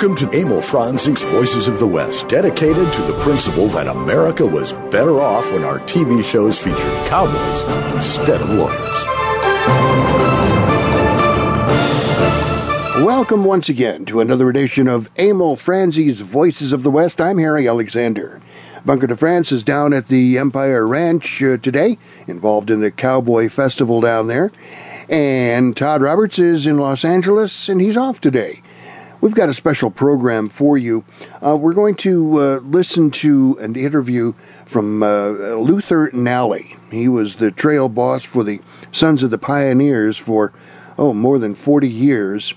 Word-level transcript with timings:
Welcome 0.00 0.28
to 0.28 0.38
Emil 0.38 0.62
Franzi's 0.62 1.24
Voices 1.24 1.66
of 1.66 1.80
the 1.80 1.86
West, 1.88 2.28
dedicated 2.28 2.92
to 2.92 3.02
the 3.02 3.18
principle 3.18 3.66
that 3.70 3.88
America 3.88 4.46
was 4.46 4.72
better 4.92 5.18
off 5.20 5.50
when 5.50 5.64
our 5.64 5.80
TV 5.80 6.22
shows 6.22 6.56
featured 6.62 7.08
cowboys 7.08 7.64
instead 7.96 8.40
of 8.40 8.48
lawyers. 8.48 9.04
Welcome 13.04 13.44
once 13.44 13.68
again 13.68 14.04
to 14.04 14.20
another 14.20 14.48
edition 14.48 14.86
of 14.86 15.10
Emil 15.18 15.56
Franzi's 15.56 16.20
Voices 16.20 16.72
of 16.72 16.84
the 16.84 16.92
West. 16.92 17.20
I'm 17.20 17.38
Harry 17.38 17.66
Alexander. 17.66 18.40
Bunker 18.86 19.08
de 19.08 19.16
France 19.16 19.50
is 19.50 19.64
down 19.64 19.92
at 19.92 20.06
the 20.06 20.38
Empire 20.38 20.86
Ranch 20.86 21.42
uh, 21.42 21.56
today, 21.56 21.98
involved 22.28 22.70
in 22.70 22.82
the 22.82 22.92
Cowboy 22.92 23.48
Festival 23.48 24.00
down 24.00 24.28
there. 24.28 24.52
And 25.08 25.76
Todd 25.76 26.02
Roberts 26.02 26.38
is 26.38 26.68
in 26.68 26.78
Los 26.78 27.04
Angeles, 27.04 27.68
and 27.68 27.80
he's 27.80 27.96
off 27.96 28.20
today. 28.20 28.62
We've 29.20 29.34
got 29.34 29.48
a 29.48 29.54
special 29.54 29.90
program 29.90 30.48
for 30.48 30.78
you. 30.78 31.02
Uh, 31.44 31.56
we're 31.56 31.72
going 31.72 31.96
to 31.96 32.38
uh, 32.38 32.58
listen 32.58 33.10
to 33.12 33.58
an 33.60 33.74
interview 33.74 34.32
from 34.64 35.02
uh, 35.02 35.30
Luther 35.56 36.08
Nallie. 36.12 36.76
He 36.92 37.08
was 37.08 37.34
the 37.34 37.50
trail 37.50 37.88
boss 37.88 38.22
for 38.22 38.44
the 38.44 38.60
Sons 38.92 39.24
of 39.24 39.30
the 39.30 39.38
Pioneers 39.38 40.16
for, 40.16 40.52
oh, 40.98 41.14
more 41.14 41.40
than 41.40 41.56
40 41.56 41.88
years. 41.88 42.54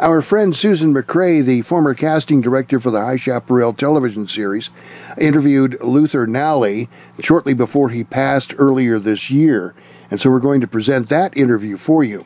Our 0.00 0.22
friend 0.22 0.56
Susan 0.56 0.94
McCray, 0.94 1.44
the 1.44 1.60
former 1.60 1.92
casting 1.92 2.40
director 2.40 2.80
for 2.80 2.90
the 2.90 3.02
High 3.02 3.16
Chaparral 3.16 3.74
television 3.74 4.26
series, 4.26 4.70
interviewed 5.18 5.76
Luther 5.82 6.26
Nallie 6.26 6.88
shortly 7.20 7.52
before 7.52 7.90
he 7.90 8.04
passed 8.04 8.54
earlier 8.56 8.98
this 8.98 9.28
year. 9.28 9.74
And 10.14 10.20
so 10.20 10.30
we're 10.30 10.38
going 10.38 10.60
to 10.60 10.68
present 10.68 11.08
that 11.08 11.36
interview 11.36 11.76
for 11.76 12.04
you. 12.04 12.24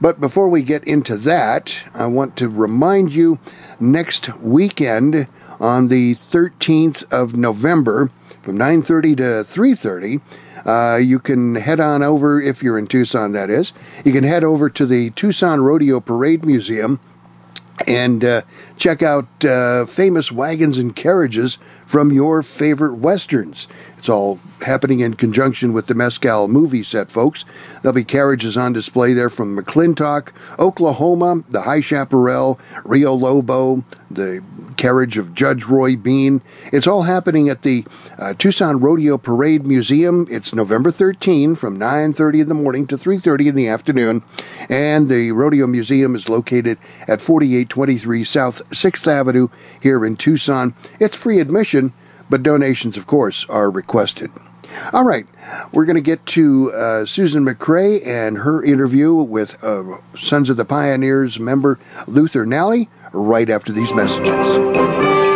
But 0.00 0.18
before 0.22 0.48
we 0.48 0.62
get 0.62 0.84
into 0.84 1.18
that, 1.18 1.70
I 1.92 2.06
want 2.06 2.34
to 2.38 2.48
remind 2.48 3.12
you 3.12 3.38
next 3.78 4.34
weekend 4.38 5.28
on 5.60 5.88
the 5.88 6.14
13th 6.32 7.04
of 7.12 7.36
November 7.36 8.10
from 8.40 8.56
9:30 8.56 9.16
to 9.18 9.22
3:30 9.44 10.22
uh, 10.64 10.96
you 10.96 11.18
can 11.18 11.56
head 11.56 11.78
on 11.78 12.02
over 12.02 12.40
if 12.40 12.62
you're 12.62 12.78
in 12.78 12.86
Tucson 12.86 13.32
that 13.32 13.50
is 13.50 13.74
you 14.02 14.12
can 14.12 14.24
head 14.24 14.42
over 14.42 14.70
to 14.70 14.86
the 14.86 15.10
Tucson 15.10 15.60
Rodeo 15.60 16.00
Parade 16.00 16.42
Museum 16.42 16.98
and 17.86 18.24
uh, 18.24 18.40
check 18.76 19.02
out 19.02 19.26
uh, 19.44 19.86
famous 19.86 20.30
wagons 20.30 20.78
and 20.78 20.94
carriages 20.94 21.58
from 21.86 22.12
your 22.12 22.42
favorite 22.42 22.96
westerns 22.96 23.66
it's 24.06 24.10
all 24.10 24.38
happening 24.60 25.00
in 25.00 25.14
conjunction 25.14 25.72
with 25.72 25.86
the 25.88 25.94
Mescal 25.94 26.46
movie 26.46 26.84
set, 26.84 27.10
folks. 27.10 27.44
There'll 27.82 27.92
be 27.92 28.04
carriages 28.04 28.56
on 28.56 28.72
display 28.72 29.14
there 29.14 29.30
from 29.30 29.58
McLintock, 29.58 30.28
Oklahoma, 30.60 31.42
the 31.48 31.62
High 31.62 31.80
Chaparral, 31.80 32.60
Rio 32.84 33.14
Lobo, 33.14 33.82
the 34.10 34.44
carriage 34.76 35.18
of 35.18 35.34
Judge 35.34 35.64
Roy 35.64 35.96
Bean. 35.96 36.40
It's 36.72 36.86
all 36.86 37.02
happening 37.02 37.48
at 37.48 37.62
the 37.62 37.84
uh, 38.18 38.34
Tucson 38.34 38.78
Rodeo 38.78 39.18
Parade 39.18 39.66
Museum. 39.66 40.28
It's 40.30 40.54
November 40.54 40.92
13 40.92 41.56
from 41.56 41.78
9:30 41.78 42.42
in 42.42 42.48
the 42.48 42.54
morning 42.54 42.86
to 42.86 42.96
3:30 42.96 43.48
in 43.48 43.54
the 43.56 43.68
afternoon, 43.68 44.22
and 44.68 45.08
the 45.08 45.32
Rodeo 45.32 45.66
Museum 45.66 46.14
is 46.14 46.28
located 46.28 46.78
at 47.08 47.20
4823 47.20 48.22
South 48.22 48.62
6th 48.70 49.06
Avenue 49.06 49.48
here 49.80 50.04
in 50.04 50.16
Tucson. 50.16 50.74
It's 51.00 51.16
free 51.16 51.40
admission 51.40 51.92
but 52.28 52.42
donations, 52.42 52.96
of 52.96 53.06
course, 53.06 53.46
are 53.48 53.70
requested. 53.70 54.30
All 54.92 55.04
right, 55.04 55.26
we're 55.72 55.84
going 55.84 55.96
to 55.96 56.02
get 56.02 56.24
to 56.26 56.72
uh, 56.72 57.06
Susan 57.06 57.44
McCray 57.44 58.04
and 58.06 58.36
her 58.36 58.62
interview 58.62 59.14
with 59.14 59.62
uh, 59.62 59.84
Sons 60.20 60.50
of 60.50 60.56
the 60.56 60.64
Pioneers 60.64 61.38
member 61.38 61.78
Luther 62.06 62.44
Nallie 62.44 62.88
right 63.12 63.48
after 63.48 63.72
these 63.72 63.94
messages. 63.94 65.35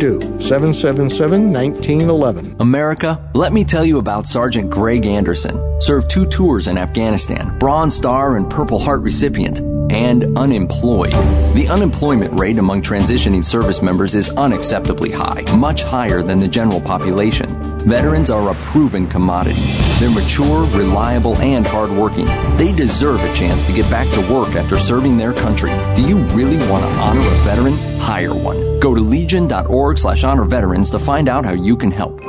do. 0.01 0.19
777 0.41 1.53
1911. 1.53 2.55
America, 2.59 3.23
let 3.35 3.53
me 3.53 3.63
tell 3.63 3.85
you 3.85 3.99
about 3.99 4.25
Sergeant 4.25 4.69
Greg 4.71 5.05
Anderson. 5.05 5.79
Served 5.79 6.09
two 6.09 6.25
tours 6.25 6.67
in 6.67 6.77
Afghanistan, 6.77 7.57
Bronze 7.59 7.95
Star 7.95 8.35
and 8.35 8.49
Purple 8.49 8.79
Heart 8.79 9.01
recipient, 9.01 9.59
and 9.91 10.37
unemployed. 10.37 11.11
The 11.53 11.67
unemployment 11.69 12.33
rate 12.33 12.57
among 12.57 12.81
transitioning 12.81 13.43
service 13.43 13.81
members 13.81 14.15
is 14.15 14.29
unacceptably 14.29 15.13
high, 15.13 15.43
much 15.55 15.83
higher 15.83 16.23
than 16.23 16.39
the 16.39 16.47
general 16.47 16.81
population. 16.81 17.47
Veterans 17.81 18.29
are 18.29 18.51
a 18.51 18.55
proven 18.55 19.07
commodity. 19.07 19.61
They're 19.99 20.11
mature, 20.11 20.65
reliable, 20.77 21.35
and 21.37 21.65
hardworking. 21.65 22.25
They 22.57 22.71
deserve 22.71 23.19
a 23.23 23.33
chance 23.35 23.65
to 23.65 23.73
get 23.73 23.89
back 23.91 24.07
to 24.13 24.33
work 24.33 24.55
after 24.55 24.77
serving 24.77 25.17
their 25.17 25.33
country. 25.33 25.71
Do 25.95 26.07
you 26.07 26.19
really 26.35 26.57
want 26.69 26.83
to 26.83 26.91
veteran? 27.61 27.99
Hire 27.99 28.33
one. 28.33 28.79
Go 28.79 28.95
to 28.95 29.01
legion.org 29.01 29.97
slash 29.97 30.23
honor 30.23 30.45
veterans 30.45 30.89
to 30.91 30.99
find 30.99 31.27
out 31.27 31.45
how 31.45 31.53
you 31.53 31.75
can 31.75 31.91
help. 31.91 32.21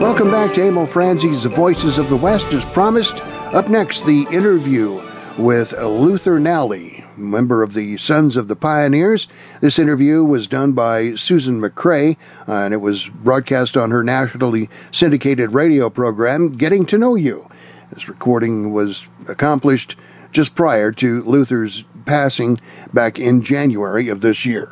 Welcome 0.00 0.30
back 0.30 0.54
to 0.54 0.66
Emil 0.66 0.86
Franzi's 0.86 1.44
Voices 1.44 1.98
of 1.98 2.08
the 2.08 2.16
West. 2.16 2.52
As 2.52 2.64
promised, 2.66 3.20
up 3.54 3.68
next, 3.68 4.04
the 4.04 4.26
interview 4.30 5.00
with 5.38 5.72
Luther 5.72 6.38
Nallie, 6.38 7.04
member 7.16 7.62
of 7.62 7.72
the 7.72 7.96
Sons 7.96 8.36
of 8.36 8.48
the 8.48 8.56
Pioneers. 8.56 9.28
This 9.60 9.78
interview 9.78 10.22
was 10.22 10.46
done 10.46 10.72
by 10.72 11.14
Susan 11.14 11.60
McCray, 11.60 12.16
uh, 12.48 12.52
and 12.52 12.74
it 12.74 12.78
was 12.78 13.08
broadcast 13.08 13.76
on 13.76 13.90
her 13.92 14.02
nationally 14.02 14.68
syndicated 14.92 15.54
radio 15.54 15.88
program, 15.88 16.52
Getting 16.52 16.84
to 16.86 16.98
Know 16.98 17.14
You. 17.14 17.48
This 17.92 18.08
recording 18.08 18.72
was 18.72 19.06
accomplished 19.26 19.96
just 20.32 20.54
prior 20.54 20.92
to 20.92 21.22
Luther's 21.24 21.84
passing 22.06 22.60
back 22.92 23.18
in 23.18 23.42
January 23.42 24.08
of 24.08 24.20
this 24.20 24.44
year. 24.44 24.70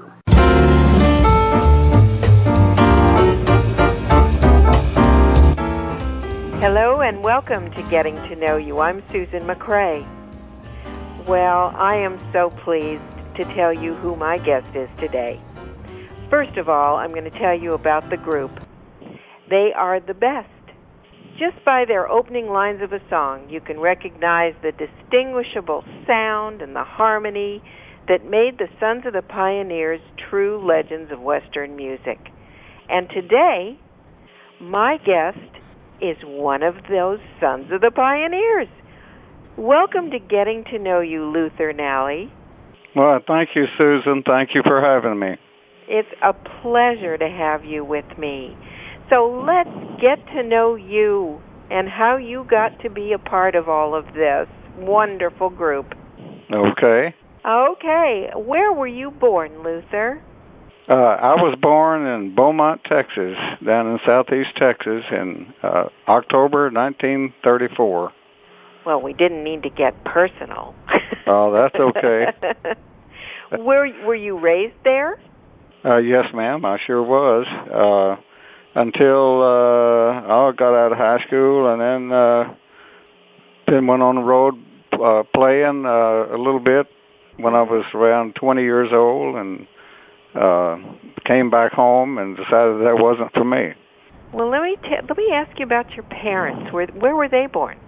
Hello 6.61 7.01
and 7.01 7.23
welcome 7.23 7.71
to 7.73 7.83
Getting 7.85 8.17
to 8.17 8.37
Know 8.37 8.57
You. 8.57 8.81
I'm 8.81 9.03
Susan 9.11 9.43
McCray. 9.43 10.07
Well, 11.27 11.73
I 11.77 11.97
am 11.97 12.19
so 12.33 12.51
pleased 12.51 13.03
to 13.37 13.45
tell 13.55 13.73
you 13.73 13.95
who 13.95 14.17
my 14.17 14.39
guest 14.39 14.75
is 14.75 14.89
today. 14.99 15.41
First 16.31 16.57
of 16.57 16.69
all, 16.69 16.97
I'm 16.97 17.11
going 17.11 17.31
to 17.31 17.39
tell 17.39 17.55
you 17.55 17.73
about 17.73 18.11
the 18.11 18.17
group. 18.17 18.51
They 19.49 19.73
are 19.75 20.01
the 20.01 20.15
best. 20.15 20.49
Just 21.39 21.65
by 21.65 21.85
their 21.87 22.11
opening 22.11 22.49
lines 22.49 22.83
of 22.83 22.93
a 22.93 22.99
song, 23.09 23.47
you 23.49 23.61
can 23.61 23.79
recognize 23.79 24.55
the 24.61 24.73
distinguishable 24.73 25.85
sound 26.05 26.63
and 26.63 26.75
the 26.75 26.83
harmony 26.83 27.63
that 28.09 28.25
made 28.25 28.59
the 28.59 28.67
Sons 28.81 29.05
of 29.07 29.13
the 29.13 29.23
Pioneers 29.23 30.01
true 30.29 30.59
legends 30.67 31.13
of 31.13 31.21
Western 31.21 31.77
music. 31.77 32.19
And 32.89 33.09
today, 33.11 33.79
my 34.61 34.97
guest 34.97 35.39
is 36.03 36.17
one 36.25 36.65
of 36.65 36.75
those 36.91 37.21
Sons 37.39 37.67
of 37.71 37.83
the 37.83 37.93
Pioneers. 37.95 38.67
Welcome 39.57 40.11
to 40.11 40.19
Getting 40.19 40.65
to 40.73 40.79
Know 40.81 41.01
You, 41.01 41.25
Luther 41.25 41.73
Nallie. 41.73 42.33
Well, 42.97 43.21
thank 43.29 43.51
you, 43.55 43.67
Susan. 43.79 44.25
Thank 44.27 44.51
you 44.57 44.63
for 44.67 44.81
having 44.81 45.21
me. 45.21 45.37
It's 45.87 46.09
a 46.21 46.33
pleasure 46.63 47.17
to 47.17 47.29
have 47.29 47.65
you 47.65 47.85
with 47.85 48.19
me. 48.19 48.57
So 49.11 49.45
let's 49.47 50.01
get 50.01 50.25
to 50.35 50.43
know 50.43 50.75
you 50.75 51.41
and 51.71 51.89
how 51.89 52.17
you 52.17 52.47
got 52.49 52.81
to 52.83 52.91
be 52.91 53.13
a 53.13 53.19
part 53.19 53.55
of 53.55 53.69
all 53.69 53.95
of 53.95 54.05
this 54.07 54.49
wonderful 54.79 55.51
group. 55.51 55.87
Okay. 56.53 57.15
Okay. 57.47 58.31
Where 58.35 58.73
were 58.73 58.87
you 58.87 59.11
born, 59.11 59.63
Luther? 59.63 60.23
Uh, 60.89 60.95
I 60.95 61.35
was 61.35 61.57
born 61.61 62.07
in 62.07 62.35
Beaumont, 62.35 62.81
Texas, 62.85 63.37
down 63.65 63.87
in 63.89 63.99
southeast 64.07 64.57
Texas, 64.59 65.03
in 65.11 65.53
uh, 65.63 65.85
October 66.09 66.71
1934. 66.71 68.13
Well, 68.87 69.03
we 69.03 69.13
didn't 69.13 69.45
need 69.45 69.63
to 69.65 69.71
get 69.71 70.03
personal. 70.05 70.75
Oh, 71.27 71.53
that's 71.53 71.75
okay. 71.75 72.25
were 73.59 73.89
were 74.07 74.15
you 74.15 74.41
raised 74.41 74.77
there? 74.83 75.21
Uh, 75.85 75.99
yes, 75.99 76.25
ma'am. 76.33 76.65
I 76.65 76.79
sure 76.87 77.03
was. 77.03 77.47
Uh, 77.69 78.23
until 78.79 79.43
uh, 79.43 80.23
I 80.23 80.53
got 80.57 80.75
out 80.75 80.93
of 80.93 80.99
high 80.99 81.19
school, 81.27 81.73
and 81.73 81.81
then 81.81 82.13
uh, 82.17 82.55
then 83.67 83.87
went 83.87 84.03
on 84.03 84.15
the 84.15 84.23
road 84.23 84.55
uh, 84.95 85.23
playing 85.35 85.85
uh, 85.85 86.35
a 86.35 86.39
little 86.39 86.61
bit 86.63 86.87
when 87.39 87.55
I 87.55 87.63
was 87.63 87.85
around 87.95 88.35
20 88.41 88.63
years 88.63 88.89
old, 88.93 89.37
and 89.37 89.67
uh, 90.35 90.77
came 91.27 91.51
back 91.51 91.73
home 91.73 92.19
and 92.19 92.37
decided 92.37 92.81
that 92.87 92.97
wasn't 92.99 93.33
for 93.33 93.45
me. 93.45 93.75
Well, 94.33 94.51
let 94.51 94.63
me 94.63 94.77
t- 94.83 95.03
let 95.09 95.17
me 95.17 95.29
ask 95.33 95.59
you 95.59 95.65
about 95.65 95.91
your 95.95 96.05
parents. 96.05 96.73
Where 96.73 96.87
where 96.89 97.17
were 97.17 97.29
they 97.29 97.47
born? 97.53 97.79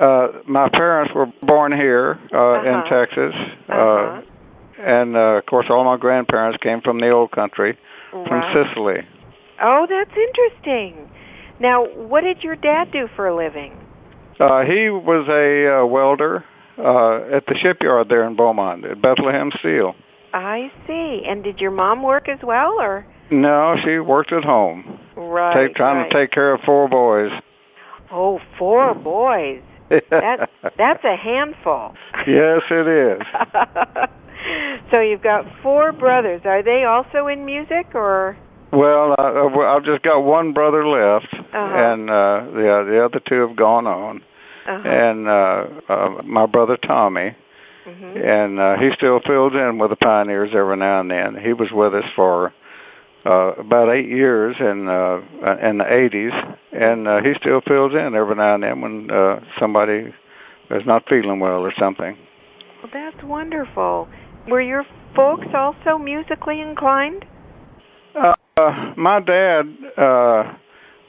Uh, 0.00 0.28
my 0.48 0.68
parents 0.72 1.12
were 1.14 1.26
born 1.42 1.72
here 1.72 2.18
uh, 2.32 2.36
Uh-huh. 2.36 2.68
in 2.68 2.76
Texas, 2.90 3.34
Uh-huh. 3.68 3.80
uh, 3.80 4.22
and 4.78 5.16
uh, 5.16 5.38
of 5.38 5.46
course, 5.46 5.66
all 5.70 5.84
my 5.84 5.96
grandparents 5.96 6.58
came 6.62 6.80
from 6.82 6.98
the 6.98 7.10
old 7.10 7.30
country, 7.30 7.78
from 8.10 8.24
Right. 8.26 8.54
Sicily. 8.66 9.00
Oh, 9.62 9.86
that's 9.88 10.10
interesting. 10.10 11.08
Now, 11.60 11.84
what 11.86 12.22
did 12.22 12.38
your 12.42 12.56
dad 12.56 12.86
do 12.92 13.06
for 13.14 13.28
a 13.28 13.36
living? 13.36 13.72
Uh, 14.40 14.62
he 14.66 14.90
was 14.90 15.28
a 15.30 15.82
uh, 15.82 15.86
welder 15.86 16.44
uh, 16.78 17.36
at 17.36 17.46
the 17.46 17.54
shipyard 17.62 18.08
there 18.08 18.26
in 18.26 18.34
Beaumont, 18.34 18.84
at 18.84 19.00
Bethlehem 19.00 19.50
Steel. 19.60 19.94
I 20.34 20.72
see. 20.86 21.22
And 21.28 21.44
did 21.44 21.58
your 21.58 21.70
mom 21.70 22.02
work 22.02 22.28
as 22.28 22.38
well, 22.42 22.80
or 22.80 23.06
No, 23.30 23.76
she 23.84 23.98
worked 23.98 24.32
at 24.32 24.42
home, 24.42 24.98
right? 25.16 25.66
take, 25.68 25.76
trying 25.76 25.98
right. 25.98 26.10
to 26.10 26.18
take 26.18 26.30
care 26.32 26.54
of 26.54 26.60
four 26.66 26.88
boys. 26.88 27.30
Oh, 28.10 28.40
four 28.58 28.94
boys. 28.94 29.62
That 30.10 30.48
that's 30.78 31.04
a 31.04 31.16
handful. 31.16 31.94
yes, 32.26 32.62
it 32.70 32.88
is. 32.88 33.22
so 34.90 35.00
you've 35.00 35.22
got 35.22 35.44
four 35.62 35.92
brothers. 35.92 36.40
Are 36.44 36.62
they 36.62 36.84
also 36.88 37.28
in 37.28 37.44
music, 37.44 37.94
or? 37.94 38.36
Well, 38.72 39.14
I, 39.18 39.76
I've 39.76 39.84
just 39.84 40.02
got 40.02 40.20
one 40.20 40.52
brother 40.52 40.86
left, 40.86 41.28
Uh-huh. 41.34 41.58
and 41.58 42.08
uh, 42.08 42.50
the 42.56 42.84
the 42.90 43.04
other 43.04 43.20
two 43.28 43.46
have 43.46 43.56
gone 43.56 43.86
on. 43.86 44.22
Uh-huh. 44.66 44.88
And 44.88 45.28
uh, 45.28 45.92
uh, 45.92 46.22
my 46.24 46.46
brother 46.46 46.76
Tommy, 46.76 47.34
Mhm. 47.86 48.14
and 48.16 48.60
uh, 48.60 48.76
he 48.78 48.90
still 48.96 49.18
fills 49.26 49.52
in 49.54 49.78
with 49.78 49.90
the 49.90 49.96
Pioneers 49.96 50.50
every 50.54 50.76
now 50.76 51.00
and 51.00 51.10
then. 51.10 51.36
He 51.42 51.52
was 51.52 51.68
with 51.72 51.94
us 51.94 52.08
for 52.14 52.52
uh, 53.26 53.52
about 53.58 53.90
eight 53.90 54.08
years 54.08 54.54
in 54.60 54.88
uh, 54.88 55.20
in 55.68 55.78
the 55.78 55.84
'80s, 55.84 56.56
and 56.72 57.08
uh, 57.08 57.20
he 57.22 57.32
still 57.40 57.60
fills 57.66 57.92
in 57.92 58.14
every 58.14 58.36
now 58.36 58.54
and 58.54 58.62
then 58.62 58.80
when 58.80 59.10
uh, 59.10 59.40
somebody 59.60 60.14
is 60.70 60.86
not 60.86 61.02
feeling 61.08 61.40
well 61.40 61.60
or 61.66 61.72
something. 61.78 62.16
Well, 62.82 62.90
that's 62.92 63.22
wonderful. 63.24 64.08
Were 64.48 64.62
your 64.62 64.84
folks 65.14 65.46
also 65.54 65.98
musically 65.98 66.60
inclined? 66.60 67.24
Uh, 68.14 68.34
my 68.56 69.20
dad 69.20 69.62
uh, 69.96 70.54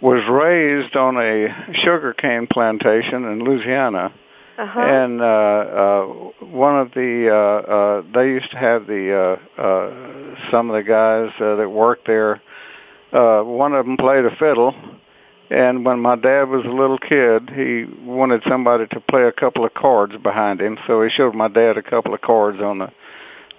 was 0.01 0.23
raised 0.31 0.95
on 0.95 1.17
a 1.17 1.47
sugarcane 1.83 2.47
plantation 2.51 3.25
in 3.25 3.43
Louisiana. 3.43 4.13
Uh-huh. 4.55 4.79
and 4.79 5.19
uh 5.19 5.25
uh 5.25 6.05
one 6.45 6.79
of 6.79 6.91
the 6.93 7.25
uh 7.25 7.65
uh 7.65 8.01
they 8.13 8.29
used 8.29 8.51
to 8.51 8.57
have 8.57 8.85
the 8.85 9.09
uh 9.09 9.59
uh 9.59 10.45
some 10.51 10.69
of 10.69 10.77
the 10.77 10.85
guys 10.85 11.33
uh, 11.41 11.55
that 11.55 11.67
worked 11.67 12.05
there 12.05 12.39
uh 13.13 13.41
one 13.41 13.73
of 13.73 13.83
them 13.87 13.97
played 13.97 14.23
a 14.25 14.29
fiddle 14.37 14.75
and 15.49 15.83
when 15.83 15.99
my 15.99 16.15
dad 16.15 16.53
was 16.53 16.63
a 16.65 16.69
little 16.69 16.99
kid 16.99 17.49
he 17.49 17.89
wanted 18.05 18.43
somebody 18.47 18.85
to 18.93 18.99
play 19.09 19.23
a 19.23 19.31
couple 19.31 19.65
of 19.65 19.73
chords 19.73 20.13
behind 20.21 20.61
him 20.61 20.77
so 20.85 21.01
he 21.01 21.09
showed 21.09 21.33
my 21.33 21.47
dad 21.47 21.73
a 21.75 21.81
couple 21.81 22.13
of 22.13 22.21
chords 22.21 22.59
on 22.61 22.77
the 22.77 22.89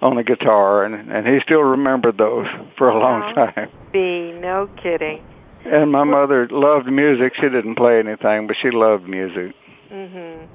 on 0.01 0.15
the 0.15 0.23
guitar 0.23 0.83
and 0.85 1.11
and 1.11 1.25
he 1.27 1.39
still 1.43 1.61
remembered 1.63 2.17
those 2.17 2.45
for 2.77 2.89
a 2.89 2.97
long 2.97 3.21
Wow. 3.35 3.45
time 3.55 3.69
Be 3.93 4.31
no 4.33 4.67
kidding. 4.81 5.21
and 5.65 5.91
my 5.91 6.03
mother 6.03 6.47
loved 6.51 6.87
music 6.87 7.33
she 7.35 7.49
didn't 7.49 7.75
play 7.75 7.99
anything 7.99 8.47
but 8.47 8.55
she 8.61 8.69
loved 8.71 9.07
music 9.07 9.55
Mhm. 9.91 10.47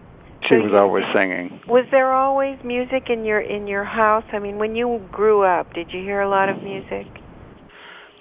she 0.48 0.54
So 0.56 0.62
was 0.62 0.72
always 0.74 1.04
singing 1.14 1.60
Was 1.66 1.86
there 1.90 2.12
always 2.12 2.58
music 2.64 3.08
in 3.10 3.24
your 3.24 3.40
in 3.40 3.66
your 3.66 3.84
house? 3.84 4.24
I 4.32 4.38
mean, 4.38 4.58
when 4.58 4.74
you 4.76 5.00
grew 5.12 5.42
up, 5.42 5.72
did 5.74 5.92
you 5.92 6.00
hear 6.02 6.20
a 6.20 6.28
lot 6.28 6.48
of 6.48 6.62
music? 6.62 7.06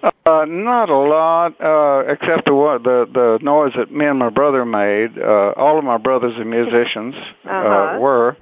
Uh, 0.03 0.45
not 0.47 0.89
a 0.89 0.95
lot, 0.97 1.49
uh, 1.59 2.03
except 2.13 2.45
the 2.45 2.53
what 2.53 2.83
the 2.83 3.05
the 3.11 3.39
noise 3.41 3.73
that 3.77 3.91
me 3.91 4.05
and 4.05 4.17
my 4.19 4.29
brother 4.29 4.63
made. 4.63 5.17
Uh, 5.17 5.51
all 5.57 5.77
of 5.77 5.83
my 5.83 5.97
brothers 5.97 6.33
are 6.37 6.45
musicians, 6.45 7.15
Uh-huh. 7.45 7.95
uh, 7.95 7.99
were, 7.99 8.37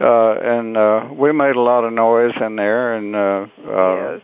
uh, 0.00 0.34
and 0.42 0.76
uh, 0.76 1.08
we 1.14 1.32
made 1.32 1.56
a 1.56 1.60
lot 1.60 1.84
of 1.84 1.92
noise 1.92 2.34
in 2.44 2.56
there. 2.56 2.94
And 2.94 3.14
uh, 3.14 3.46
uh, 3.70 4.14
yes. 4.14 4.22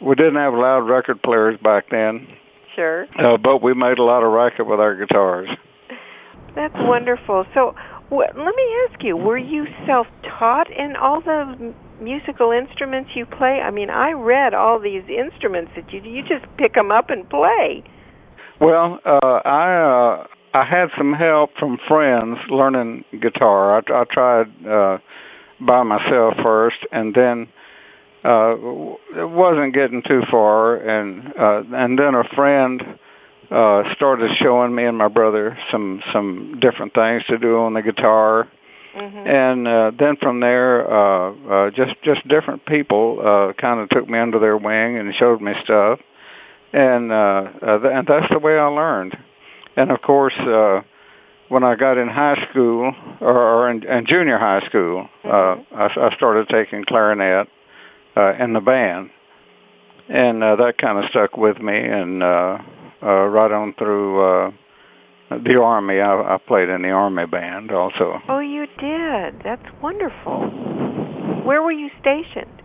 we 0.00 0.14
didn't 0.14 0.36
have 0.36 0.54
loud 0.54 0.88
record 0.88 1.22
players 1.22 1.58
back 1.62 1.84
then, 1.90 2.26
Sure. 2.74 3.04
uh, 3.18 3.36
but 3.42 3.62
we 3.62 3.74
made 3.74 3.98
a 3.98 4.04
lot 4.04 4.22
of 4.22 4.32
racket 4.32 4.66
with 4.66 4.80
our 4.80 4.94
guitars. 4.96 5.48
That's 6.54 6.74
wonderful. 6.76 7.44
So, 7.54 7.74
wh- 8.10 8.28
let 8.36 8.54
me 8.54 8.66
ask 8.88 9.02
you: 9.02 9.16
Were 9.16 9.38
you 9.38 9.64
self-taught 9.86 10.70
in 10.70 10.96
all 10.96 11.20
the 11.22 11.74
musical 12.00 12.50
instruments 12.52 13.10
you 13.14 13.24
play? 13.24 13.60
I 13.64 13.70
mean, 13.70 13.88
I 13.90 14.12
read 14.12 14.52
all 14.54 14.78
these 14.78 15.04
instruments 15.08 15.72
that 15.76 15.92
you 15.92 16.00
you 16.02 16.22
just 16.22 16.44
pick 16.58 16.74
them 16.74 16.90
up 16.90 17.08
and 17.08 17.28
play. 17.28 17.84
Well, 18.60 19.00
uh, 19.04 19.40
I 19.44 20.20
uh, 20.22 20.26
I 20.54 20.64
had 20.66 20.88
some 20.98 21.12
help 21.14 21.50
from 21.58 21.78
friends 21.88 22.38
learning 22.50 23.04
guitar. 23.20 23.76
I, 23.78 24.02
I 24.02 24.04
tried 24.10 24.66
uh, 24.66 24.98
by 25.60 25.82
myself 25.82 26.34
first, 26.42 26.76
and 26.92 27.14
then 27.14 27.48
uh, 28.24 28.54
it 29.22 29.30
wasn't 29.30 29.74
getting 29.74 30.02
too 30.06 30.22
far, 30.30 30.76
and 30.76 31.26
uh, 31.28 31.62
and 31.76 31.98
then 31.98 32.14
a 32.14 32.24
friend 32.36 32.82
uh, 33.50 33.82
started 33.94 34.30
showing 34.42 34.74
me 34.74 34.84
and 34.84 34.96
my 34.96 35.08
brother 35.08 35.56
some 35.70 36.00
some 36.12 36.60
different 36.60 36.94
things 36.94 37.24
to 37.28 37.38
do 37.38 37.58
on 37.58 37.74
the 37.74 37.82
guitar, 37.82 38.48
Mm-hmm. 38.94 39.26
and 39.26 39.66
uh, 39.66 39.90
then 39.98 40.16
from 40.20 40.40
there, 40.40 40.84
uh, 40.84 41.32
uh, 41.32 41.70
just 41.70 41.92
just 42.04 42.28
different 42.28 42.66
people 42.66 43.20
uh, 43.24 43.52
kind 43.58 43.80
of 43.80 43.88
took 43.88 44.06
me 44.06 44.18
under 44.18 44.38
their 44.38 44.58
wing 44.58 44.98
and 44.98 45.14
showed 45.18 45.40
me 45.40 45.52
stuff, 45.64 45.98
and 46.74 47.10
uh, 47.10 47.14
uh, 47.14 47.78
th- 47.80 47.92
and 47.94 48.06
that's 48.06 48.30
the 48.30 48.38
way 48.38 48.58
I 48.58 48.66
learned. 48.66 49.16
And 49.76 49.90
of 49.90 50.00
course, 50.02 50.34
uh, 50.40 50.80
when 51.48 51.64
I 51.64 51.76
got 51.76 51.98
in 51.98 52.08
high 52.08 52.36
school 52.50 52.92
or, 53.20 53.36
or 53.36 53.70
in, 53.70 53.82
in 53.82 54.06
junior 54.10 54.38
high 54.38 54.66
school, 54.68 55.06
uh, 55.24 55.56
I, 55.74 55.86
I 55.96 56.16
started 56.16 56.48
taking 56.48 56.84
clarinet 56.86 57.46
uh, 58.16 58.32
in 58.42 58.52
the 58.52 58.60
band, 58.60 59.10
and 60.08 60.42
uh, 60.42 60.56
that 60.56 60.74
kind 60.80 60.98
of 60.98 61.04
stuck 61.10 61.36
with 61.36 61.58
me. 61.58 61.74
And 61.76 62.22
uh, 62.22 62.58
uh, 63.02 63.26
right 63.28 63.52
on 63.52 63.74
through 63.78 64.46
uh, 64.48 64.50
the 65.30 65.60
army, 65.62 66.00
I, 66.00 66.34
I 66.34 66.38
played 66.46 66.68
in 66.68 66.82
the 66.82 66.90
army 66.90 67.26
band 67.26 67.70
also. 67.70 68.20
Oh, 68.28 68.40
you 68.40 68.66
did. 68.78 69.42
That's 69.44 69.66
wonderful. 69.82 70.48
Where 71.44 71.62
were 71.62 71.72
you 71.72 71.88
stationed? 72.00 72.62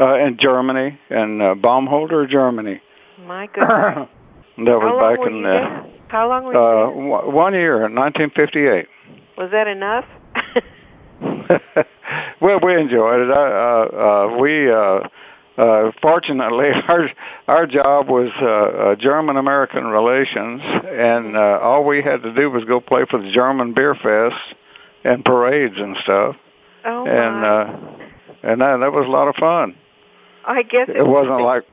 Uh, 0.00 0.14
in 0.14 0.38
Germany, 0.40 0.98
in 1.10 1.40
uh, 1.40 1.54
Baumholder, 1.54 2.30
Germany. 2.30 2.80
My 3.26 3.46
goodness. 3.46 3.68
that 4.56 4.78
was 4.78 5.18
back 5.18 5.26
in 5.26 5.42
the 5.42 5.97
How 6.08 6.28
long 6.28 6.44
were 6.44 6.52
you 6.52 6.58
Uh, 6.58 6.86
w- 6.90 7.30
one 7.36 7.54
year 7.54 7.84
in 7.86 7.94
1958. 7.94 8.86
Was 9.36 9.50
that 9.52 9.66
enough? 9.68 10.04
well, 12.40 12.58
we 12.62 12.74
enjoyed 12.80 13.20
it. 13.20 13.30
Uh, 13.30 13.34
uh, 13.34 13.86
uh, 14.32 14.38
we 14.38 14.70
uh, 14.70 15.00
uh, 15.60 15.90
fortunately 16.02 16.68
our 16.88 17.08
our 17.48 17.66
job 17.66 18.08
was 18.08 18.30
uh, 18.42 18.46
uh, 18.46 18.94
German 18.96 19.36
American 19.36 19.84
relations, 19.86 20.60
and 20.86 21.36
uh, 21.36 21.58
all 21.62 21.84
we 21.84 22.02
had 22.02 22.22
to 22.22 22.32
do 22.34 22.50
was 22.50 22.64
go 22.64 22.80
play 22.80 23.02
for 23.10 23.20
the 23.20 23.30
German 23.34 23.74
beer 23.74 23.94
fest 23.94 24.40
and 25.04 25.24
parades 25.24 25.74
and 25.76 25.96
stuff, 26.02 26.36
oh 26.86 27.04
and 27.06 27.40
my. 27.40 27.48
uh, 27.48 28.50
and 28.50 28.60
that 28.60 28.76
that 28.78 28.92
was 28.92 29.06
a 29.06 29.10
lot 29.10 29.28
of 29.28 29.34
fun. 29.36 29.74
I 30.46 30.62
guess 30.62 30.88
It 30.88 31.06
wasn't 31.06 31.42
like 31.42 31.64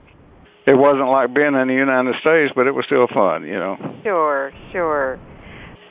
it 0.67 0.77
wasn't 0.77 1.09
like 1.09 1.33
being 1.33 1.53
in 1.53 1.67
the 1.67 1.77
United 1.77 2.15
States, 2.21 2.51
but 2.55 2.65
it 2.65 2.73
was 2.73 2.85
still 2.85 3.07
fun, 3.07 3.43
you 3.43 3.57
know. 3.57 3.77
Sure, 4.03 4.51
sure. 4.71 5.19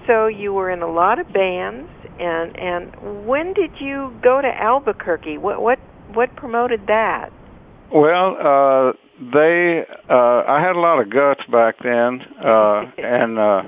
So 0.07 0.27
you 0.27 0.53
were 0.53 0.71
in 0.71 0.83
a 0.83 0.91
lot 0.91 1.19
of 1.19 1.33
bands, 1.33 1.89
and 2.19 2.57
and 2.59 3.27
when 3.27 3.55
did 3.55 3.71
you 3.81 4.13
go 4.23 4.41
to 4.43 4.49
Albuquerque? 4.49 5.39
What 5.39 5.63
what 5.63 5.79
what 6.13 6.35
promoted 6.37 6.87
that? 6.89 7.31
Well, 7.93 8.37
uh 8.37 8.93
they 9.19 9.87
uh 10.11 10.43
I 10.47 10.61
had 10.61 10.77
a 10.77 10.81
lot 10.81 11.01
of 11.01 11.11
guts 11.11 11.41
back 11.51 11.77
then 11.83 12.21
uh 12.45 12.83
and 12.99 13.39
uh 13.39 13.63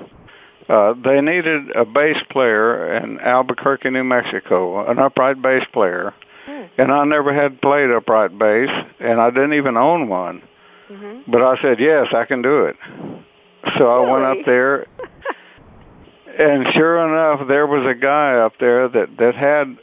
uh 0.68 0.92
they 1.02 1.20
needed 1.22 1.70
a 1.70 1.84
bass 1.84 2.18
player 2.30 2.96
in 2.96 3.18
Albuquerque, 3.20 3.90
New 3.90 4.04
Mexico, 4.04 4.88
an 4.90 4.98
upright 4.98 5.40
bass 5.40 5.62
player. 5.72 6.12
Hmm. 6.46 6.66
And 6.78 6.92
I 6.92 7.04
never 7.04 7.32
had 7.32 7.60
played 7.60 7.90
upright 7.90 8.36
bass 8.38 8.68
and 9.00 9.20
I 9.20 9.30
didn't 9.30 9.54
even 9.54 9.76
own 9.76 10.08
one. 10.08 10.42
Mm-hmm. 10.90 11.30
But 11.30 11.42
I 11.42 11.54
said, 11.62 11.78
"Yes, 11.80 12.06
I 12.14 12.24
can 12.24 12.42
do 12.42 12.64
it." 12.66 12.76
So 13.78 13.86
I 13.86 14.10
went 14.10 14.24
up 14.24 14.38
there 14.46 14.86
and 16.38 16.66
sure 16.74 16.98
enough 17.00 17.48
there 17.48 17.66
was 17.66 17.86
a 17.88 17.98
guy 17.98 18.38
up 18.44 18.52
there 18.60 18.88
that 18.88 19.16
that 19.18 19.34
had 19.34 19.76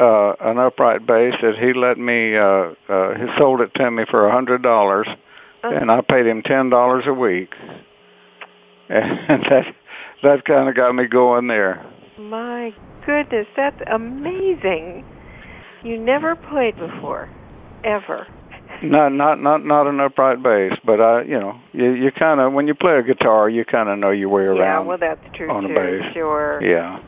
uh 0.00 0.34
an 0.40 0.58
upright 0.58 1.06
bass 1.06 1.34
that 1.42 1.54
he 1.60 1.72
let 1.74 1.98
me 1.98 2.36
uh 2.36 2.74
uh 2.92 3.14
he 3.18 3.26
sold 3.38 3.60
it 3.60 3.72
to 3.74 3.90
me 3.90 4.04
for 4.10 4.26
a 4.28 4.32
hundred 4.32 4.62
dollars 4.62 5.08
Oh. 5.64 5.70
and 5.74 5.90
I 5.90 6.00
paid 6.00 6.26
him 6.26 6.42
ten 6.42 6.70
dollars 6.70 7.04
a 7.06 7.14
week. 7.14 7.50
And 8.88 9.42
that 9.50 9.64
that 10.22 10.44
kind 10.44 10.68
of 10.68 10.76
got 10.76 10.94
me 10.94 11.08
going 11.08 11.48
there. 11.48 11.84
My 12.20 12.72
goodness, 13.04 13.48
that's 13.56 13.80
amazing. 13.92 15.04
You 15.82 15.98
never 15.98 16.36
played 16.36 16.76
before, 16.76 17.28
ever. 17.82 18.28
Not 18.82 19.10
not 19.10 19.40
not 19.40 19.64
not 19.64 19.86
an 19.86 20.00
upright 20.00 20.42
bass, 20.42 20.72
but 20.84 21.00
I 21.00 21.22
you 21.22 21.38
know 21.38 21.60
you 21.72 21.92
you 21.92 22.10
kind 22.18 22.40
of 22.40 22.52
when 22.52 22.66
you 22.66 22.74
play 22.74 22.98
a 22.98 23.02
guitar 23.02 23.48
you 23.48 23.64
kind 23.64 23.88
of 23.88 23.98
know 23.98 24.10
your 24.10 24.28
way 24.28 24.42
around. 24.42 24.58
Yeah, 24.58 24.80
well, 24.80 24.98
that's 24.98 25.36
true 25.36 25.50
on 25.50 25.64
a 25.64 25.68
too. 25.68 25.74
bass. 25.74 26.14
Sure. 26.14 26.60
yeah. 26.62 26.98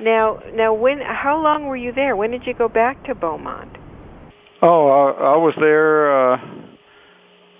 Now, 0.00 0.38
now, 0.54 0.74
when? 0.74 1.00
How 1.00 1.40
long 1.42 1.66
were 1.66 1.76
you 1.76 1.92
there? 1.92 2.14
When 2.14 2.30
did 2.30 2.42
you 2.46 2.54
go 2.54 2.68
back 2.68 3.04
to 3.06 3.14
Beaumont? 3.14 3.76
Oh, 4.62 4.88
I, 4.88 5.34
I 5.34 5.36
was 5.36 5.54
there 5.58 6.32
uh 6.32 6.36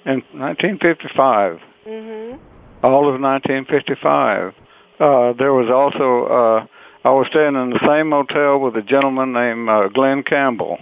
in 0.06 0.22
1955. 0.32 1.58
Mm-hmm. 1.86 2.84
all 2.84 3.08
of 3.08 3.20
1955. 3.20 4.52
Uh, 5.00 5.32
there 5.38 5.52
was 5.54 5.70
also 5.72 6.28
uh, 6.28 7.08
I 7.08 7.12
was 7.12 7.26
staying 7.30 7.54
in 7.54 7.70
the 7.70 7.80
same 7.80 8.10
motel 8.10 8.60
with 8.60 8.76
a 8.76 8.82
gentleman 8.82 9.32
named 9.32 9.68
uh, 9.68 9.88
Glen 9.88 10.22
Campbell. 10.22 10.76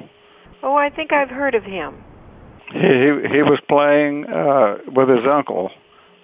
Oh, 0.63 0.75
I 0.75 0.91
think 0.91 1.13
I've 1.13 1.29
heard 1.29 1.55
of 1.55 1.63
him. 1.63 2.03
He 2.73 2.79
he, 2.79 3.09
he 3.37 3.43
was 3.43 3.61
playing 3.69 4.27
uh, 4.27 4.79
with 4.95 5.09
his 5.09 5.25
uncle 5.31 5.71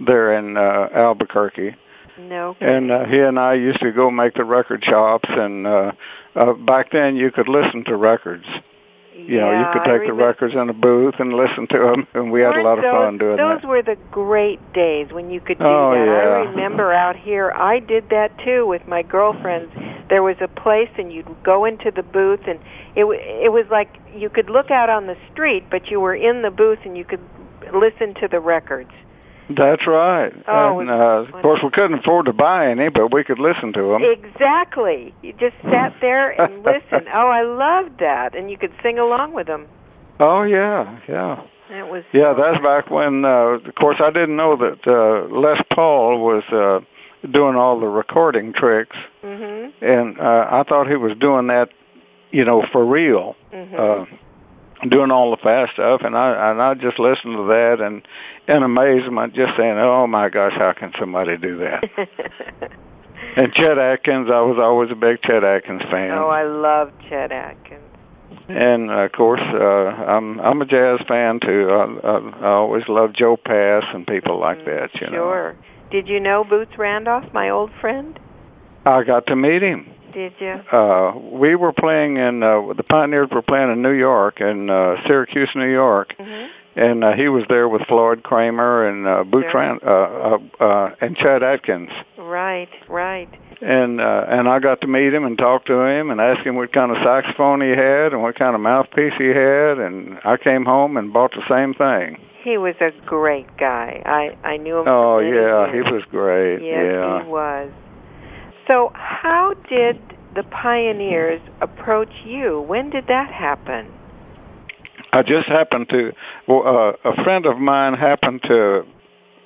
there 0.04 0.36
in 0.38 0.56
uh, 0.56 0.88
Albuquerque, 0.94 1.76
No. 2.18 2.56
and 2.60 2.90
uh, 2.90 3.04
he 3.10 3.18
and 3.18 3.38
I 3.38 3.54
used 3.54 3.80
to 3.80 3.92
go 3.92 4.10
make 4.10 4.34
the 4.34 4.44
record 4.44 4.82
shops. 4.88 5.28
And 5.28 5.66
uh, 5.66 5.92
uh, 6.34 6.52
back 6.66 6.90
then, 6.92 7.14
you 7.16 7.30
could 7.30 7.48
listen 7.48 7.84
to 7.86 7.96
records. 7.96 8.44
You 9.14 9.38
know, 9.38 9.52
you 9.52 9.66
could 9.72 9.84
take 9.84 10.08
the 10.08 10.14
records 10.14 10.54
in 10.54 10.68
a 10.70 10.72
booth 10.72 11.14
and 11.18 11.34
listen 11.34 11.68
to 11.70 11.78
them, 11.78 12.08
and 12.14 12.32
we 12.32 12.40
had 12.40 12.56
a 12.56 12.62
lot 12.64 12.78
of 12.78 12.84
Weren't 12.84 12.96
fun 12.96 13.18
doing 13.18 13.36
those 13.36 13.60
that. 13.60 13.62
Those 13.62 13.68
were 13.68 13.82
the 13.82 13.96
great 14.10 14.58
days 14.72 15.12
when 15.12 15.30
you 15.30 15.38
could 15.38 15.58
do 15.58 15.64
Oh, 15.64 15.92
that. 15.92 16.00
yeah. 16.00 16.48
I 16.48 16.50
remember 16.50 16.92
out 16.94 17.14
here, 17.14 17.52
I 17.52 17.78
did 17.78 18.08
that 18.08 18.30
too 18.42 18.66
with 18.66 18.82
my 18.88 19.02
girlfriends. 19.02 19.70
There 20.08 20.22
was 20.22 20.36
a 20.40 20.48
place, 20.48 20.90
and 20.98 21.12
you'd 21.12 21.42
go 21.42 21.64
into 21.64 21.90
the 21.90 22.02
booth, 22.02 22.40
and 22.46 22.58
it 22.94 23.04
it 23.04 23.52
was 23.52 23.66
like 23.70 23.88
you 24.14 24.28
could 24.28 24.50
look 24.50 24.70
out 24.70 24.90
on 24.90 25.06
the 25.06 25.16
street, 25.32 25.64
but 25.70 25.90
you 25.90 26.00
were 26.00 26.14
in 26.14 26.42
the 26.42 26.50
booth, 26.50 26.80
and 26.84 26.96
you 26.96 27.04
could 27.04 27.22
listen 27.72 28.14
to 28.20 28.28
the 28.28 28.40
records. 28.40 28.90
That's 29.48 29.86
right. 29.86 30.32
Oh, 30.48 30.80
and 30.80 30.90
uh, 30.90 31.26
of 31.26 31.42
course, 31.42 31.60
we 31.62 31.70
couldn't 31.70 31.98
afford 31.98 32.26
to 32.26 32.32
buy 32.32 32.70
any, 32.70 32.88
but 32.88 33.12
we 33.12 33.24
could 33.24 33.38
listen 33.38 33.72
to 33.74 33.82
them. 33.92 34.02
Exactly. 34.02 35.14
You 35.22 35.32
just 35.32 35.56
sat 35.62 35.94
there 36.00 36.30
and 36.40 36.62
listened. 36.62 37.08
Oh, 37.12 37.28
I 37.28 37.42
loved 37.42 37.98
that, 38.00 38.34
and 38.34 38.50
you 38.50 38.56
could 38.56 38.72
sing 38.82 38.98
along 38.98 39.34
with 39.34 39.46
them. 39.46 39.66
Oh 40.20 40.42
yeah, 40.42 41.00
yeah, 41.08 41.42
It 41.70 41.90
was 41.90 42.04
yeah. 42.12 42.34
That's 42.36 42.62
back 42.62 42.90
when, 42.90 43.24
uh, 43.24 43.58
of 43.58 43.74
course, 43.74 43.96
I 44.02 44.10
didn't 44.10 44.36
know 44.36 44.56
that 44.56 44.86
uh, 44.86 45.34
Les 45.34 45.60
Paul 45.74 46.20
was 46.20 46.44
uh, 46.52 46.84
doing 47.30 47.56
all 47.56 47.78
the 47.80 47.86
recording 47.86 48.52
tricks, 48.52 48.96
Mhm. 49.22 49.72
and 49.80 50.18
uh, 50.20 50.46
I 50.50 50.62
thought 50.68 50.88
he 50.88 50.96
was 50.96 51.16
doing 51.18 51.46
that, 51.48 51.68
you 52.30 52.44
know, 52.44 52.62
for 52.72 52.84
real, 52.84 53.36
Mhm. 53.52 53.78
uh, 53.78 54.04
doing 54.88 55.10
all 55.12 55.30
the 55.30 55.36
fast 55.42 55.72
stuff, 55.74 56.00
and 56.04 56.16
I 56.16 56.50
and 56.50 56.60
I 56.60 56.74
just 56.74 56.98
listened 56.98 57.36
to 57.36 57.44
that 57.48 57.76
and 57.80 58.02
in 58.48 58.62
amazement, 58.64 59.34
just 59.34 59.56
saying, 59.56 59.78
"Oh 59.78 60.06
my 60.08 60.28
gosh, 60.28 60.54
how 60.54 60.72
can 60.72 60.92
somebody 60.98 61.36
do 61.36 61.58
that?" 61.58 61.84
and 63.36 63.52
Chet 63.54 63.78
Atkins, 63.78 64.28
I 64.30 64.40
was 64.40 64.58
always 64.58 64.90
a 64.90 64.96
big 64.96 65.22
Chet 65.22 65.44
Atkins 65.44 65.82
fan. 65.90 66.10
oh, 66.12 66.28
I 66.28 66.42
love 66.42 66.90
Chet 67.08 67.30
Atkins. 67.32 67.78
And 68.48 68.90
uh, 68.90 69.04
of 69.04 69.12
course, 69.12 69.40
uh, 69.40 69.60
I'm 69.62 70.40
I'm 70.40 70.60
a 70.60 70.66
jazz 70.66 70.98
fan 71.06 71.38
too. 71.40 71.68
I, 71.70 72.06
I, 72.06 72.46
I 72.46 72.52
always 72.54 72.82
love 72.88 73.12
Joe 73.14 73.36
Pass 73.36 73.84
and 73.94 74.06
people 74.06 74.40
like 74.40 74.64
that. 74.64 74.90
You 75.00 75.06
know, 75.08 75.12
Sure. 75.12 75.54
Did 75.92 76.08
you 76.08 76.20
know 76.20 76.42
Boots 76.48 76.72
Randolph, 76.78 77.24
my 77.34 77.50
old 77.50 77.70
friend? 77.80 78.18
I 78.86 79.04
got 79.04 79.26
to 79.26 79.36
meet 79.36 79.62
him. 79.62 79.86
Did 80.14 80.32
you? 80.40 80.52
Uh, 80.72 81.12
we 81.18 81.54
were 81.54 81.72
playing 81.72 82.16
in 82.16 82.42
uh, 82.42 82.72
the 82.76 82.82
Pioneers 82.82 83.28
were 83.30 83.42
playing 83.42 83.70
in 83.72 83.82
New 83.82 83.92
York, 83.92 84.40
in 84.40 84.68
uh, 84.68 84.96
Syracuse, 85.06 85.50
New 85.54 85.70
York, 85.70 86.14
Mhm. 86.18 86.48
and 86.76 87.04
uh, 87.04 87.12
he 87.12 87.28
was 87.28 87.44
there 87.48 87.68
with 87.68 87.82
Floyd 87.88 88.22
Cramer 88.22 88.86
and 88.88 89.06
uh, 89.06 89.24
Boots 89.24 89.48
Sure. 89.52 89.60
Rand, 89.60 89.80
uh, 89.82 89.90
uh, 89.90 90.64
uh, 90.64 90.90
and 91.00 91.16
Chet 91.16 91.42
Atkins. 91.42 91.90
Right, 92.18 92.68
right. 92.88 93.28
and 93.62 94.00
uh, 94.00 94.24
and 94.28 94.48
I 94.48 94.58
got 94.58 94.80
to 94.80 94.86
meet 94.86 95.14
him 95.14 95.24
and 95.24 95.38
talk 95.38 95.66
to 95.66 95.80
him 95.82 96.10
and 96.10 96.20
ask 96.20 96.44
him 96.44 96.56
what 96.56 96.72
kind 96.72 96.90
of 96.90 96.98
saxophone 97.04 97.60
he 97.60 97.70
had 97.70 98.12
and 98.12 98.20
what 98.22 98.34
kind 98.38 98.54
of 98.54 98.60
mouthpiece 98.60 99.12
he 99.18 99.28
had 99.28 99.78
and 99.78 100.18
I 100.24 100.36
came 100.36 100.64
home 100.64 100.96
and 100.96 101.12
bought 101.12 101.30
the 101.32 101.44
same 101.48 101.72
thing. 101.74 102.18
He 102.44 102.58
was 102.58 102.74
a 102.80 102.90
great 103.06 103.46
guy. 103.58 104.02
I 104.04 104.46
I 104.46 104.56
knew 104.56 104.78
him. 104.78 104.88
Oh 104.88 105.18
yeah, 105.18 105.72
he 105.72 105.80
was 105.80 106.02
great. 106.10 106.62
Yes, 106.62 106.84
yeah. 106.92 107.22
he 107.22 107.28
was. 107.28 107.70
So, 108.66 108.90
how 108.94 109.54
did 109.68 109.96
the 110.34 110.42
pioneers 110.44 111.40
approach 111.60 112.12
you? 112.24 112.64
When 112.66 112.90
did 112.90 113.06
that 113.08 113.30
happen? 113.32 113.92
I 115.12 115.22
just 115.22 115.48
happened 115.48 115.88
to 115.90 116.12
well 116.48 116.62
uh, 116.66 117.10
a 117.10 117.22
friend 117.22 117.46
of 117.46 117.58
mine 117.58 117.94
happened 117.94 118.40
to 118.48 118.82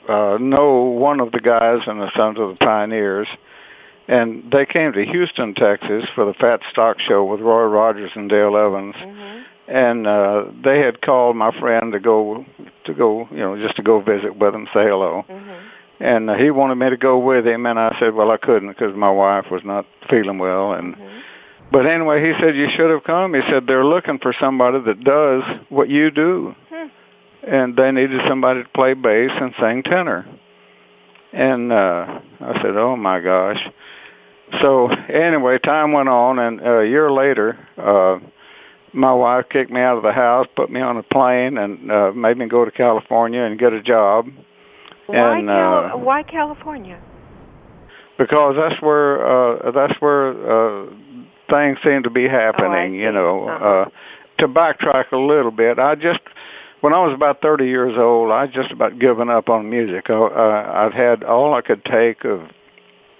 uh 0.08 0.38
know 0.38 0.82
one 0.84 1.20
of 1.20 1.32
the 1.32 1.40
guys 1.40 1.80
in 1.86 1.98
the 1.98 2.10
Sons 2.16 2.38
of 2.38 2.50
the 2.50 2.56
Pioneers 2.64 3.26
and 4.08 4.44
they 4.52 4.64
came 4.70 4.92
to 4.92 5.04
Houston, 5.04 5.54
Texas 5.54 6.04
for 6.14 6.24
the 6.24 6.34
Fat 6.34 6.60
Stock 6.70 6.96
Show 7.08 7.24
with 7.24 7.40
Roy 7.40 7.64
Rogers 7.64 8.12
and 8.14 8.30
Dale 8.30 8.56
Evans. 8.56 8.94
Mhm. 8.94 9.44
And 9.68 10.06
uh 10.06 10.44
they 10.64 10.78
had 10.78 11.00
called 11.02 11.36
my 11.36 11.50
friend 11.58 11.92
to 11.92 11.98
go 12.00 12.44
to 12.84 12.94
go 12.94 13.26
you 13.30 13.38
know 13.38 13.56
just 13.56 13.76
to 13.76 13.82
go 13.82 14.00
visit 14.00 14.36
with 14.38 14.54
him 14.54 14.66
say 14.74 14.84
hello 14.84 15.24
Mhm. 15.28 15.58
and 16.00 16.30
uh, 16.30 16.34
he 16.34 16.50
wanted 16.50 16.76
me 16.76 16.90
to 16.90 16.96
go 16.96 17.18
with 17.18 17.46
him 17.46 17.66
and 17.66 17.78
i 17.78 17.94
said 17.98 18.14
well 18.14 18.30
i 18.30 18.36
couldn't 18.36 18.68
because 18.68 18.94
my 18.94 19.10
wife 19.10 19.46
was 19.50 19.62
not 19.64 19.84
feeling 20.08 20.38
well 20.38 20.72
and 20.72 20.94
Mhm. 20.94 21.20
but 21.72 21.86
anyway 21.90 22.20
he 22.24 22.32
said 22.40 22.54
you 22.54 22.68
should 22.76 22.90
have 22.90 23.02
come 23.04 23.34
he 23.34 23.40
said 23.50 23.66
they're 23.66 23.84
looking 23.84 24.18
for 24.18 24.32
somebody 24.38 24.78
that 24.80 25.02
does 25.02 25.42
what 25.68 25.88
you 25.88 26.10
do 26.10 26.54
Hmm. 26.70 26.86
and 27.42 27.76
they 27.76 27.90
needed 27.90 28.20
somebody 28.28 28.62
to 28.62 28.68
play 28.68 28.94
bass 28.94 29.32
and 29.40 29.52
sing 29.60 29.82
tenor 29.82 30.26
and 31.32 31.72
uh 31.72 32.06
i 32.40 32.52
said 32.62 32.76
oh 32.76 32.94
my 32.96 33.18
gosh 33.20 33.58
so 34.62 34.88
anyway 35.08 35.58
time 35.58 35.90
went 35.92 36.08
on 36.08 36.38
and 36.38 36.60
uh, 36.60 36.78
a 36.80 36.86
year 36.86 37.10
later 37.10 37.58
uh 37.78 38.18
my 38.94 39.12
wife 39.12 39.44
kicked 39.52 39.70
me 39.70 39.80
out 39.80 39.96
of 39.96 40.02
the 40.02 40.12
house 40.12 40.46
put 40.56 40.70
me 40.70 40.80
on 40.80 40.96
a 40.96 41.02
plane 41.02 41.58
and 41.58 41.90
uh 41.90 42.12
made 42.12 42.36
me 42.38 42.46
go 42.46 42.64
to 42.64 42.70
california 42.70 43.40
and 43.42 43.58
get 43.58 43.72
a 43.72 43.82
job 43.82 44.26
Why, 45.06 45.38
and 45.38 45.48
Cal- 45.48 45.90
uh 45.94 45.98
why 45.98 46.22
California? 46.22 47.00
because 48.18 48.54
that's 48.56 48.80
where 48.82 49.20
uh 49.26 49.70
that's 49.72 50.00
where 50.00 50.30
uh 50.30 50.86
things 51.50 51.78
seem 51.84 52.02
to 52.02 52.10
be 52.10 52.26
happening 52.28 52.94
Oh, 52.94 53.02
you 53.04 53.12
know 53.12 53.48
Uh-huh. 53.48 53.66
uh 53.66 53.84
to 54.38 54.48
backtrack 54.48 55.12
a 55.12 55.16
little 55.16 55.50
bit 55.50 55.78
i 55.78 55.94
just 55.94 56.20
when 56.80 56.94
i 56.94 56.98
was 56.98 57.14
about 57.14 57.40
thirty 57.42 57.66
years 57.66 57.94
old 57.98 58.30
i 58.32 58.46
just 58.46 58.70
about 58.72 58.98
given 58.98 59.28
up 59.30 59.48
on 59.48 59.68
music 59.70 60.04
I, 60.08 60.14
uh, 60.14 60.86
i'd 60.86 60.94
had 60.94 61.24
all 61.24 61.54
i 61.54 61.60
could 61.62 61.84
take 61.84 62.24
of 62.24 62.40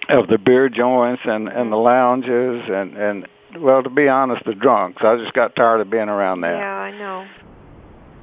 of 0.09 0.27
the 0.29 0.37
beer 0.37 0.69
joints 0.69 1.21
and 1.25 1.47
and 1.47 1.71
the 1.71 1.75
lounges 1.77 2.63
and 2.69 2.95
and 2.97 3.27
well 3.59 3.83
to 3.83 3.89
be 3.89 4.07
honest 4.07 4.43
the 4.45 4.53
drunks. 4.53 5.01
I 5.03 5.17
just 5.17 5.33
got 5.33 5.55
tired 5.55 5.81
of 5.81 5.89
being 5.89 6.09
around 6.09 6.41
that. 6.41 6.57
Yeah 6.57 6.79
i 6.79 6.91
know. 6.97 7.27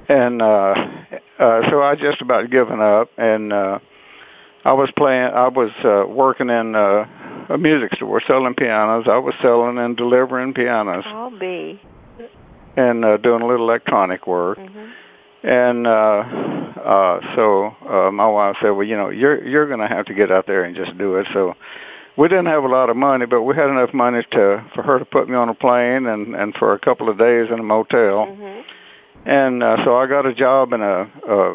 And 0.08 0.42
uh 0.42 0.74
uh 1.42 1.60
so 1.70 1.82
i 1.82 1.94
just 1.94 2.20
about 2.20 2.50
given 2.50 2.80
up. 2.80 3.10
And 3.16 3.52
uh 3.52 3.78
i 4.64 4.72
was 4.72 4.90
playing 4.96 5.30
i 5.34 5.48
was 5.48 5.70
uh 5.84 6.08
working 6.08 6.48
in 6.48 6.74
uh 6.74 7.52
a 7.54 7.58
music 7.58 7.94
store 7.96 8.22
selling 8.26 8.54
pianos. 8.54 9.04
I 9.06 9.18
was 9.18 9.34
selling 9.42 9.76
and 9.78 9.96
delivering 9.96 10.54
pianos. 10.54 11.04
I'll 11.06 11.38
be. 11.38 11.80
And 12.76 13.04
uh 13.04 13.16
doing 13.18 13.42
a 13.42 13.46
little 13.46 13.68
electronic 13.68 14.26
work. 14.26 14.58
Mm-hmm. 14.58 15.46
and 15.46 15.86
uh 15.86 16.80
uh 16.80 17.20
so 17.36 17.70
uh 17.88 18.10
my 18.10 18.26
wife 18.26 18.56
said 18.60 18.70
well 18.70 18.86
you 18.86 18.96
know 18.96 19.10
you're 19.10 19.42
you're 19.46 19.66
going 19.68 19.80
to 19.80 19.88
have 19.88 20.06
to 20.06 20.14
get 20.14 20.30
out 20.30 20.46
there 20.46 20.64
and 20.64 20.74
just 20.76 20.96
do 20.98 21.16
it. 21.16 21.26
So 21.32 21.54
we 22.16 22.28
didn't 22.28 22.46
have 22.46 22.64
a 22.64 22.68
lot 22.68 22.90
of 22.90 22.96
money 22.96 23.26
but 23.26 23.42
we 23.42 23.54
had 23.54 23.70
enough 23.70 23.92
money 23.92 24.20
to 24.30 24.64
for 24.74 24.82
her 24.82 24.98
to 24.98 25.04
put 25.04 25.28
me 25.28 25.34
on 25.34 25.48
a 25.48 25.54
plane 25.54 26.06
and 26.06 26.34
and 26.34 26.54
for 26.58 26.72
a 26.72 26.78
couple 26.78 27.08
of 27.08 27.18
days 27.18 27.48
in 27.52 27.58
a 27.58 27.62
motel 27.62 28.26
mm-hmm. 28.26 28.60
and 29.28 29.62
uh 29.62 29.76
so 29.84 29.96
i 29.96 30.06
got 30.06 30.26
a 30.26 30.34
job 30.34 30.72
in 30.72 30.80
a 30.80 31.02
uh 31.28 31.52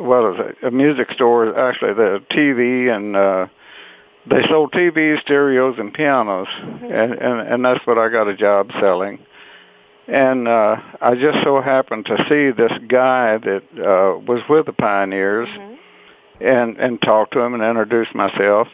well 0.00 0.34
a, 0.34 0.66
a 0.66 0.70
music 0.70 1.08
store 1.14 1.48
actually 1.58 1.94
the 1.94 2.18
tv 2.30 2.88
and 2.90 3.16
uh 3.16 3.46
they 4.28 4.42
sold 4.50 4.72
tvs 4.72 5.20
stereos 5.22 5.76
and 5.78 5.92
pianos 5.92 6.48
mm-hmm. 6.62 6.84
and 6.84 7.12
and 7.12 7.52
and 7.52 7.64
that's 7.64 7.84
what 7.86 7.98
i 7.98 8.08
got 8.08 8.28
a 8.28 8.36
job 8.36 8.68
selling 8.80 9.18
and 10.08 10.48
uh 10.48 10.76
I 11.00 11.14
just 11.14 11.44
so 11.44 11.60
happened 11.60 12.06
to 12.06 12.16
see 12.28 12.50
this 12.56 12.72
guy 12.88 13.36
that 13.36 13.62
uh 13.76 14.18
was 14.24 14.42
with 14.48 14.64
the 14.64 14.72
Pioneers 14.72 15.48
mm-hmm. 15.48 15.74
and 16.40 16.76
and 16.78 17.00
talked 17.02 17.34
to 17.34 17.40
him 17.40 17.52
and 17.52 17.62
introduced 17.62 18.14
myself. 18.14 18.68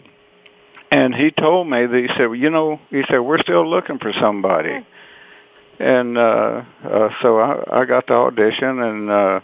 And 0.94 1.12
he 1.12 1.30
told 1.32 1.66
me 1.68 1.86
that 1.90 2.00
he 2.06 2.06
said, 2.16 2.26
well, 2.26 2.38
you 2.38 2.50
know, 2.50 2.78
he 2.90 3.02
said 3.10 3.18
we're 3.18 3.42
still 3.42 3.68
looking 3.68 3.98
for 3.98 4.12
somebody. 4.22 4.68
Mm-hmm. 4.68 5.82
And 5.82 6.16
uh 6.16 6.62
uh 6.86 7.08
so 7.20 7.38
I 7.40 7.80
I 7.80 7.84
got 7.84 8.06
the 8.06 8.14
audition 8.14 8.78
and 8.78 9.10
uh 9.10 9.40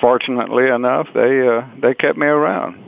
fortunately 0.00 0.64
enough 0.74 1.08
they 1.12 1.46
uh 1.46 1.68
they 1.82 1.92
kept 1.92 2.16
me 2.16 2.24
around. 2.24 2.80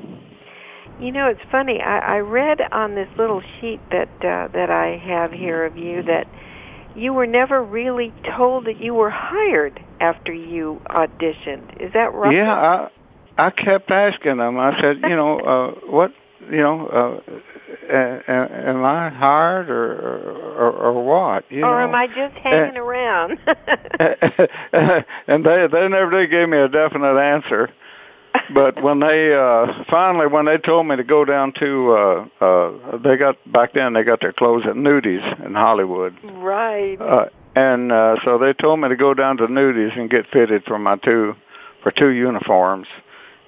You 0.99 1.12
know, 1.12 1.26
it's 1.29 1.45
funny. 1.53 1.81
I 1.85 2.17
I 2.17 2.19
read 2.21 2.61
on 2.73 2.95
this 2.95 3.09
little 3.19 3.43
sheet 3.61 3.81
that 3.91 4.09
uh 4.25 4.49
that 4.57 4.71
I 4.71 4.97
have 5.07 5.31
here 5.31 5.67
of 5.67 5.76
you 5.76 6.05
that 6.05 6.25
you 6.97 7.12
were 7.12 7.26
never 7.26 7.62
really 7.62 8.14
told 8.35 8.64
that 8.64 8.81
you 8.81 8.95
were 8.95 9.12
hired 9.12 9.79
after 10.00 10.33
you 10.33 10.81
auditioned. 10.88 11.85
Is 11.85 11.93
that 11.93 12.14
right? 12.14 12.33
Yeah, 12.35 12.49
I 12.50 12.88
I 13.37 13.50
kept 13.50 13.91
asking 13.91 14.38
them. 14.38 14.59
I 14.59 14.73
said, 14.81 15.03
you 15.03 15.17
know, 15.17 15.38
uh 15.38 15.93
what, 15.93 16.12
you 16.50 16.62
know, 16.62 16.88
uh, 16.88 17.33
am 17.90 18.85
I 18.85 19.11
hired 19.11 19.71
or 19.71 19.93
or, 20.59 20.71
or 20.71 20.93
what? 21.04 21.45
You 21.50 21.64
or 21.64 21.81
know? 21.83 21.88
am 21.88 21.95
I 21.95 22.07
just 22.07 22.35
hanging 22.43 22.76
uh, 22.76 22.83
around? 22.83 23.38
and 25.28 25.45
they 25.45 25.59
they 25.71 25.88
never 25.88 26.11
did 26.11 26.31
give 26.31 26.49
me 26.49 26.59
a 26.59 26.69
definite 26.69 27.19
answer. 27.19 27.69
but 28.54 28.83
when 28.83 28.99
they 29.00 29.33
uh 29.33 29.66
finally 29.90 30.26
when 30.26 30.45
they 30.47 30.59
told 30.64 30.87
me 30.87 30.97
to 30.97 31.04
go 31.04 31.25
down 31.25 31.52
to 31.59 31.92
uh 31.92 32.44
uh 32.44 32.99
they 32.99 33.16
got 33.16 33.37
back 33.53 33.72
then 33.75 33.92
they 33.92 34.03
got 34.03 34.20
their 34.20 34.33
clothes 34.33 34.64
at 34.68 34.75
Nudies 34.77 35.22
in 35.46 35.55
Hollywood. 35.55 36.14
Right. 36.25 36.96
Uh 37.01 37.27
and 37.55 37.92
uh 37.92 38.16
so 38.25 38.38
they 38.38 38.53
told 38.61 38.81
me 38.81 38.88
to 38.88 38.96
go 38.96 39.14
down 39.14 39.37
to 39.38 39.46
Nudies 39.46 39.96
and 39.96 40.11
get 40.11 40.27
fitted 40.33 40.64
for 40.66 40.79
my 40.79 40.96
two 41.05 41.35
for 41.83 41.92
two 41.92 42.09
uniforms. 42.11 42.87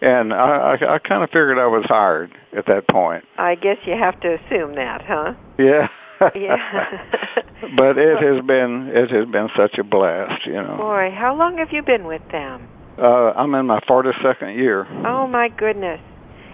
And 0.06 0.32
I 0.32 0.78
I, 0.78 0.94
I 0.94 0.98
kind 1.02 1.24
of 1.24 1.30
figured 1.30 1.58
I 1.58 1.66
was 1.66 1.84
hired 1.88 2.30
at 2.56 2.66
that 2.66 2.86
point. 2.88 3.24
I 3.36 3.56
guess 3.56 3.82
you 3.86 3.94
have 3.98 4.14
to 4.20 4.38
assume 4.38 4.76
that, 4.76 5.02
huh? 5.02 5.34
Yeah. 5.58 5.90
yeah. 6.38 6.62
but 7.76 7.98
it 7.98 8.14
has 8.22 8.38
been 8.46 8.94
it 8.94 9.10
has 9.10 9.26
been 9.26 9.48
such 9.58 9.74
a 9.80 9.82
blast, 9.82 10.46
you 10.46 10.62
know. 10.62 10.76
Boy, 10.78 11.10
how 11.10 11.34
long 11.36 11.58
have 11.58 11.68
you 11.72 11.82
been 11.82 12.06
with 12.06 12.22
them? 12.30 12.68
Uh, 12.96 13.34
I'm 13.34 13.52
in 13.54 13.66
my 13.66 13.80
42nd 13.90 14.56
year. 14.56 14.86
Oh 15.04 15.26
my 15.26 15.48
goodness! 15.48 16.00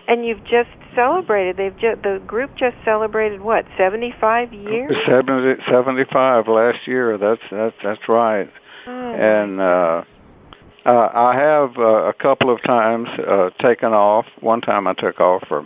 And 0.08 0.24
you've 0.24 0.42
just 0.48 0.72
celebrated. 0.96 1.58
They've 1.58 1.76
just 1.78 2.02
the 2.02 2.24
group 2.26 2.52
just 2.52 2.76
celebrated 2.86 3.42
what 3.42 3.66
75 3.76 4.52
years. 4.54 4.96
70, 5.06 5.60
75 5.70 6.48
last 6.48 6.78
year. 6.86 7.18
That's 7.18 7.44
that's 7.50 7.76
that's 7.84 8.08
right. 8.08 8.48
Oh. 8.88 9.14
And 9.14 9.60
uh, 9.60 10.02
uh, 10.84 11.08
I 11.14 11.34
have 11.36 11.78
uh, 11.78 12.08
a 12.08 12.12
couple 12.12 12.52
of 12.52 12.62
times 12.64 13.08
uh, 13.18 13.50
taken 13.62 13.92
off. 13.92 14.26
One 14.40 14.60
time 14.60 14.86
I 14.86 14.94
took 14.94 15.20
off 15.20 15.42
for 15.48 15.64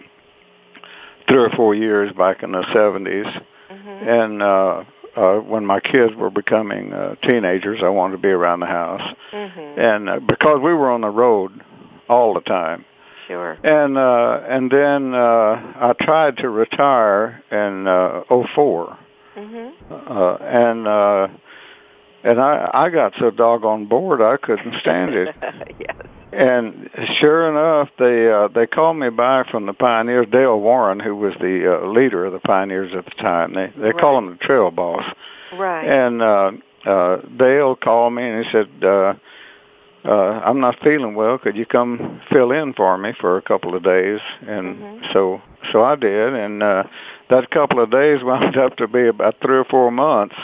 three 1.28 1.38
or 1.38 1.50
four 1.56 1.74
years 1.74 2.12
back 2.16 2.42
in 2.42 2.52
the 2.52 2.62
70s, 2.74 3.24
mm-hmm. 3.70 4.08
and 4.08 4.42
uh, 4.42 4.84
uh 5.16 5.40
when 5.40 5.64
my 5.64 5.80
kids 5.80 6.14
were 6.16 6.30
becoming 6.30 6.92
uh 6.92 7.14
teenagers 7.26 7.80
I 7.82 7.88
wanted 7.88 8.16
to 8.16 8.22
be 8.22 8.28
around 8.28 8.60
the 8.60 8.66
house 8.66 9.00
mm-hmm. 9.32 9.80
and 9.80 10.08
uh, 10.08 10.20
because 10.20 10.58
we 10.62 10.74
were 10.74 10.90
on 10.90 11.00
the 11.00 11.08
road 11.08 11.62
all 12.08 12.34
the 12.34 12.40
time 12.42 12.84
sure 13.26 13.52
and 13.64 13.96
uh 13.96 14.40
and 14.46 14.70
then 14.70 15.14
uh 15.14 15.88
I 15.88 15.92
tried 16.00 16.36
to 16.38 16.50
retire 16.50 17.42
in 17.50 17.86
uh 17.86 18.24
04 18.54 18.98
mm-hmm. 19.36 19.92
uh 19.92 20.36
and 20.42 20.86
uh 20.86 21.28
and 22.24 22.40
I 22.40 22.70
I 22.72 22.88
got 22.90 23.12
so 23.18 23.30
doggone 23.30 23.86
bored 23.88 24.20
I 24.20 24.36
couldn't 24.44 24.74
stand 24.80 25.14
it. 25.14 25.28
Yes. 25.78 25.96
And 26.32 26.90
sure 27.20 27.48
enough 27.48 27.88
they 27.98 28.28
uh 28.30 28.48
they 28.52 28.66
called 28.66 28.98
me 28.98 29.10
back 29.10 29.50
from 29.50 29.66
the 29.66 29.72
pioneers 29.72 30.26
dale 30.30 30.58
warren 30.58 31.00
who 31.00 31.14
was 31.14 31.32
the 31.40 31.64
uh, 31.64 31.88
leader 31.88 32.24
of 32.26 32.32
the 32.32 32.40
pioneers 32.40 32.92
at 32.96 33.04
the 33.04 33.10
time. 33.22 33.54
They 33.54 33.68
they 33.76 33.88
right. 33.88 34.00
call 34.00 34.18
him 34.18 34.30
the 34.30 34.36
trail 34.36 34.70
boss. 34.70 35.04
Right. 35.56 35.84
And 35.84 36.22
uh 36.22 36.50
uh 36.88 37.16
dale 37.38 37.76
called 37.76 38.14
me 38.14 38.22
and 38.22 38.44
he 38.44 38.50
said 38.52 38.84
uh 38.84 39.12
uh 40.04 40.40
i'm 40.44 40.60
not 40.60 40.76
feeling 40.82 41.14
well. 41.14 41.38
Could 41.38 41.56
you 41.56 41.66
come 41.66 42.20
fill 42.32 42.50
in 42.50 42.74
for 42.76 42.96
me 42.98 43.10
for 43.20 43.36
a 43.36 43.42
couple 43.42 43.76
of 43.76 43.84
days? 43.84 44.20
And 44.42 44.76
mm-hmm. 44.76 45.04
so 45.12 45.40
so 45.72 45.82
i 45.82 45.94
did. 45.94 46.34
And 46.34 46.62
uh 46.62 46.82
that 47.30 47.50
couple 47.50 47.82
of 47.82 47.90
days 47.90 48.18
wound 48.22 48.56
up 48.58 48.76
to 48.78 48.88
be 48.88 49.08
about 49.08 49.36
three 49.40 49.58
or 49.58 49.66
four 49.70 49.90
months 49.90 50.36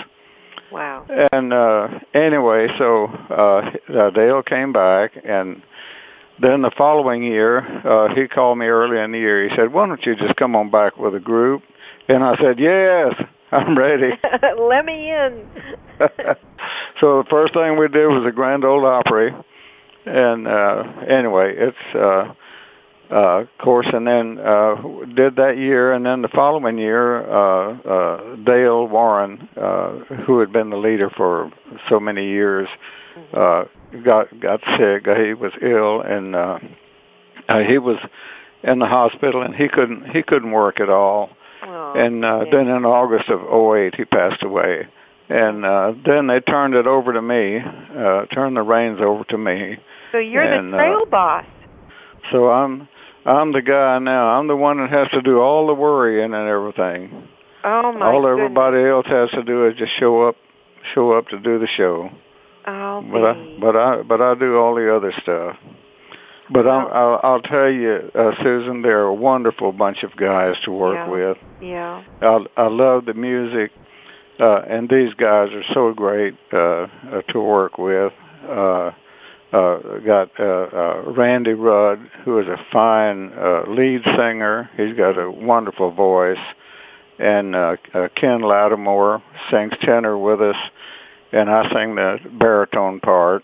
wow 0.73 1.05
and 1.09 1.53
uh 1.53 1.89
anyway 2.15 2.67
so 2.79 3.07
uh, 3.31 3.61
uh 3.99 4.11
dale 4.11 4.43
came 4.43 4.73
back 4.73 5.13
and 5.25 5.63
then 6.41 6.63
the 6.63 6.73
following 6.77 7.23
year, 7.23 7.59
uh, 7.59 8.09
he 8.15 8.27
called 8.27 8.59
me 8.59 8.67
early 8.67 8.99
in 8.99 9.13
the 9.13 9.19
year. 9.19 9.45
He 9.49 9.55
said, 9.55 9.73
"Why 9.73 9.87
don't 9.87 10.05
you 10.05 10.17
just 10.17 10.35
come 10.37 10.57
on 10.57 10.71
back 10.71 10.97
with 10.97 11.15
a 11.15 11.21
group?" 11.21 11.63
And 12.09 12.25
I 12.25 12.35
said, 12.37 12.59
"Yes, 12.59 13.15
I'm 13.53 13.79
ready." 13.79 14.11
Let 14.59 14.85
me 14.85 15.11
in. 15.11 15.47
so 17.01 17.23
the 17.23 17.29
first 17.31 17.55
thing 17.55 17.79
we 17.79 17.87
did 17.89 18.07
was 18.09 18.27
a 18.27 18.35
Grand 18.35 18.65
Ole 18.65 18.85
Opry, 18.87 19.31
and 20.07 20.49
uh, 20.49 20.83
anyway, 21.07 21.55
it's 21.57 21.95
uh, 21.95 22.35
uh, 23.13 23.43
of 23.43 23.49
course, 23.63 23.87
and 23.93 24.07
then 24.07 24.39
uh, 24.39 24.75
did 25.15 25.37
that 25.37 25.55
year, 25.59 25.93
and 25.93 26.07
then 26.07 26.23
the 26.23 26.29
following 26.35 26.79
year, 26.79 27.21
uh, 27.21 27.73
uh, 27.77 28.37
Dale 28.37 28.89
Warren, 28.89 29.49
uh, 29.57 29.99
who 30.27 30.41
had 30.41 30.53
been 30.53 30.71
the 30.71 30.77
leader 30.77 31.11
for 31.15 31.51
so 31.91 32.01
many 32.01 32.27
years. 32.27 32.69
Uh, 33.37 33.65
got 34.05 34.29
got 34.41 34.61
sick. 34.79 35.07
Uh, 35.07 35.15
he 35.15 35.35
was 35.35 35.53
ill, 35.61 36.01
and 36.01 36.35
uh, 36.35 36.59
uh, 37.49 37.59
he 37.69 37.77
was 37.77 37.99
in 38.65 38.79
the 38.79 38.87
hospital, 38.87 39.43
and 39.43 39.55
he 39.55 39.67
couldn't 39.69 40.05
he 40.15 40.23
couldn't 40.27 40.53
work 40.53 40.81
at 40.81 40.89
all. 40.89 41.29
Oh, 41.65 41.93
and 41.95 42.25
uh, 42.25 42.45
yeah. 42.45 42.51
then 42.51 42.69
in 42.69 42.85
August 42.85 43.29
of 43.29 43.41
'08, 43.41 43.95
he 43.97 44.05
passed 44.05 44.43
away. 44.43 44.89
And 45.29 45.65
uh, 45.65 45.93
then 46.05 46.27
they 46.27 46.41
turned 46.41 46.75
it 46.75 46.87
over 46.87 47.13
to 47.13 47.23
me, 47.23 47.57
uh, 47.57 48.27
turned 48.35 48.57
the 48.57 48.63
reins 48.63 48.99
over 49.01 49.25
to 49.31 49.39
me. 49.39 49.77
So 50.11 50.19
you're 50.19 50.43
and, 50.43 50.73
the 50.73 50.77
trail 50.77 51.03
uh, 51.07 51.11
boss. 51.11 51.45
So 52.31 52.51
I'm 52.51 52.89
I'm 53.25 53.53
the 53.53 53.63
guy 53.63 53.99
now. 54.01 54.39
I'm 54.39 54.49
the 54.49 54.57
one 54.57 54.79
that 54.79 54.91
has 54.91 55.09
to 55.13 55.23
do 55.23 55.39
all 55.39 55.67
the 55.67 55.75
worrying 55.75 56.35
and 56.35 56.49
everything. 56.49 57.29
Oh 57.65 57.93
my 57.93 58.07
all 58.07 58.23
goodness. 58.23 58.39
everybody 58.39 58.89
else 58.89 59.07
has 59.07 59.31
to 59.39 59.43
do 59.45 59.67
is 59.69 59.75
just 59.79 59.93
show 60.01 60.27
up, 60.29 60.35
show 60.95 61.13
up 61.13 61.29
to 61.29 61.39
do 61.39 61.59
the 61.59 61.69
show. 61.77 62.09
Oh, 62.67 63.03
but 63.11 63.25
I 63.25 63.57
but 63.61 63.77
I 63.77 64.03
but 64.03 64.21
I 64.21 64.35
do 64.39 64.57
all 64.57 64.75
the 64.75 64.95
other 64.95 65.13
stuff. 65.23 65.57
But 66.53 66.67
I'm, 66.67 66.87
I'll 66.93 67.21
I'll 67.23 67.41
tell 67.43 67.71
you, 67.71 68.11
uh, 68.15 68.31
Susan, 68.43 68.83
they're 68.83 69.03
a 69.03 69.15
wonderful 69.15 69.73
bunch 69.73 69.99
of 70.03 70.11
guys 70.17 70.55
to 70.65 70.73
work 70.73 70.97
Yeah. 70.97 71.09
with. 71.11 71.37
yeah. 71.63 72.03
I 72.21 72.39
I 72.57 72.69
love 72.69 73.05
the 73.07 73.15
music, 73.15 73.71
uh, 74.41 74.63
and 74.69 74.89
these 74.89 75.15
guys 75.15 75.49
are 75.55 75.65
so 75.73 75.93
great 75.95 76.35
uh, 76.53 76.59
uh, 76.59 77.23
to 77.33 77.41
work 77.41 77.79
with. 77.79 78.13
Uh, 78.49 78.91
uh, 79.53 79.79
got 80.05 80.31
uh, 80.39 80.43
uh, 80.45 81.13
Randy 81.13 81.53
Rudd, 81.53 81.99
who 82.25 82.39
is 82.41 82.47
a 82.47 82.57
fine 82.73 83.33
uh, 83.33 83.63
lead 83.69 84.01
singer. 84.05 84.71
He's 84.77 84.97
got 84.97 85.19
a 85.19 85.31
wonderful 85.31 85.93
voice, 85.93 86.37
and 87.19 87.55
uh, 87.55 87.77
uh, 87.95 88.09
Ken 88.19 88.41
Lattimore 88.43 89.23
sings 89.51 89.73
tenor 89.85 90.17
with 90.17 90.41
us, 90.41 90.57
and 91.33 91.51
I 91.51 91.63
sing 91.65 91.95
the 91.95 92.17
baritone 92.39 93.01
part 93.01 93.43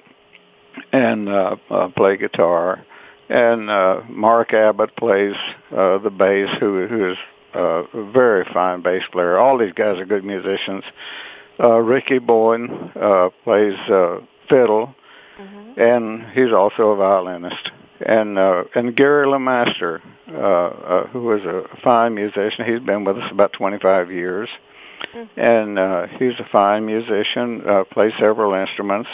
and 0.92 1.29
uh, 1.29 1.57
uh, 1.71 1.88
play 1.97 2.16
guitar. 2.16 2.85
And 3.29 3.68
uh, 3.68 4.09
Mark 4.09 4.55
Abbott 4.55 4.97
plays 4.97 5.35
uh, 5.71 5.99
the 5.99 6.11
bass, 6.11 6.49
who 6.61 6.87
who 6.88 7.11
is 7.11 7.16
uh, 7.55 7.83
very 8.12 8.47
fine 8.55 8.83
bass 8.83 9.03
player. 9.12 9.38
All 9.38 9.59
these 9.59 9.75
guys 9.75 9.99
are 9.99 10.07
good 10.07 10.25
musicians. 10.25 10.85
Uh, 11.61 11.79
Ricky 11.79 12.18
Boyd 12.21 12.71
uh, 12.97 13.29
plays 13.44 13.75
uh, 13.92 14.18
fiddle, 14.49 14.94
mm-hmm. 15.38 15.81
and 15.81 16.33
he's 16.33 16.53
also 16.53 16.90
a 16.90 16.96
violinist. 16.96 17.70
And 18.01 18.38
uh, 18.38 18.64
and 18.74 18.94
Gary 18.94 19.27
LeMaster, 19.27 20.01
uh, 20.29 20.37
uh, 20.37 21.07
who 21.09 21.33
is 21.35 21.42
a 21.44 21.62
fine 21.83 22.14
musician, 22.14 22.64
he's 22.64 22.85
been 22.85 23.05
with 23.05 23.16
us 23.16 23.31
about 23.33 23.53
25 23.55 24.12
years, 24.12 24.48
mm-hmm. 25.14 25.40
and 25.40 25.79
uh, 25.79 26.07
he's 26.18 26.38
a 26.38 26.48
fine 26.53 26.87
musician. 26.87 27.62
Uh, 27.68 27.83
plays 27.92 28.12
several 28.20 28.55
instruments, 28.55 29.09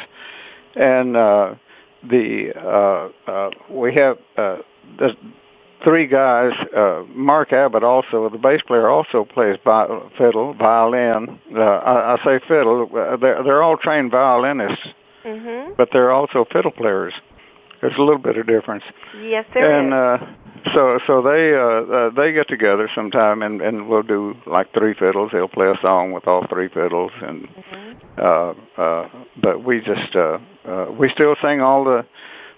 and 0.74 1.16
uh, 1.16 1.54
the 2.02 2.52
uh, 2.56 3.30
uh, 3.30 3.50
we 3.70 3.94
have 3.94 4.18
uh, 4.36 4.58
the 4.98 5.10
three 5.84 6.06
guys. 6.06 6.52
Uh, 6.76 7.04
Mark 7.14 7.52
Abbott 7.52 7.84
also, 7.84 8.28
the 8.28 8.38
bass 8.38 8.60
player, 8.66 8.88
also 8.88 9.24
plays 9.24 9.56
vi- 9.64 10.10
fiddle, 10.18 10.54
violin. 10.54 11.38
Uh, 11.54 11.60
I, 11.60 12.14
I 12.14 12.16
say 12.24 12.44
fiddle. 12.48 12.88
Uh, 12.90 13.16
they're 13.16 13.42
they're 13.44 13.62
all 13.62 13.76
trained 13.76 14.10
violinists, 14.10 14.88
mm-hmm. 15.24 15.72
but 15.76 15.88
they're 15.92 16.12
also 16.12 16.44
fiddle 16.52 16.70
players. 16.70 17.14
There's 17.80 17.96
a 17.98 18.02
little 18.02 18.22
bit 18.22 18.38
of 18.38 18.46
difference. 18.46 18.84
Yes, 19.20 19.44
there 19.52 19.68
and, 19.68 19.88
is. 19.88 19.92
Uh, 19.92 20.44
so 20.74 20.98
so 21.06 21.22
they 21.22 21.52
uh, 21.52 21.84
uh 21.84 22.10
they 22.16 22.32
get 22.32 22.48
together 22.48 22.88
sometime 22.94 23.42
and 23.42 23.60
and 23.60 23.88
we'll 23.88 24.02
do 24.02 24.34
like 24.46 24.72
three 24.72 24.94
fiddles 24.98 25.30
they'll 25.32 25.48
play 25.48 25.66
a 25.66 25.76
song 25.82 26.12
with 26.12 26.26
all 26.26 26.46
three 26.48 26.68
fiddles 26.68 27.12
and 27.20 27.46
mm-hmm. 27.46 27.92
uh 28.16 28.82
uh 28.82 29.08
but 29.42 29.62
we 29.62 29.78
just 29.80 30.16
uh 30.16 30.38
uh 30.66 30.86
we 30.98 31.10
still 31.12 31.36
sing 31.42 31.60
all 31.60 31.84
the 31.84 32.00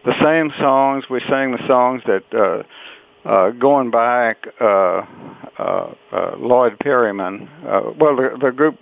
the 0.04 0.14
same 0.22 0.52
songs 0.60 1.02
we 1.10 1.18
sing 1.28 1.50
the 1.50 1.66
songs 1.66 2.00
that 2.06 2.22
uh 2.32 2.62
uh, 3.26 3.50
going 3.50 3.90
back, 3.90 4.36
uh, 4.60 5.02
uh, 5.58 5.94
uh, 6.12 6.36
Lloyd 6.38 6.78
Perryman. 6.78 7.48
Uh, 7.66 7.90
well, 7.98 8.14
the, 8.14 8.38
the 8.40 8.52
group 8.52 8.76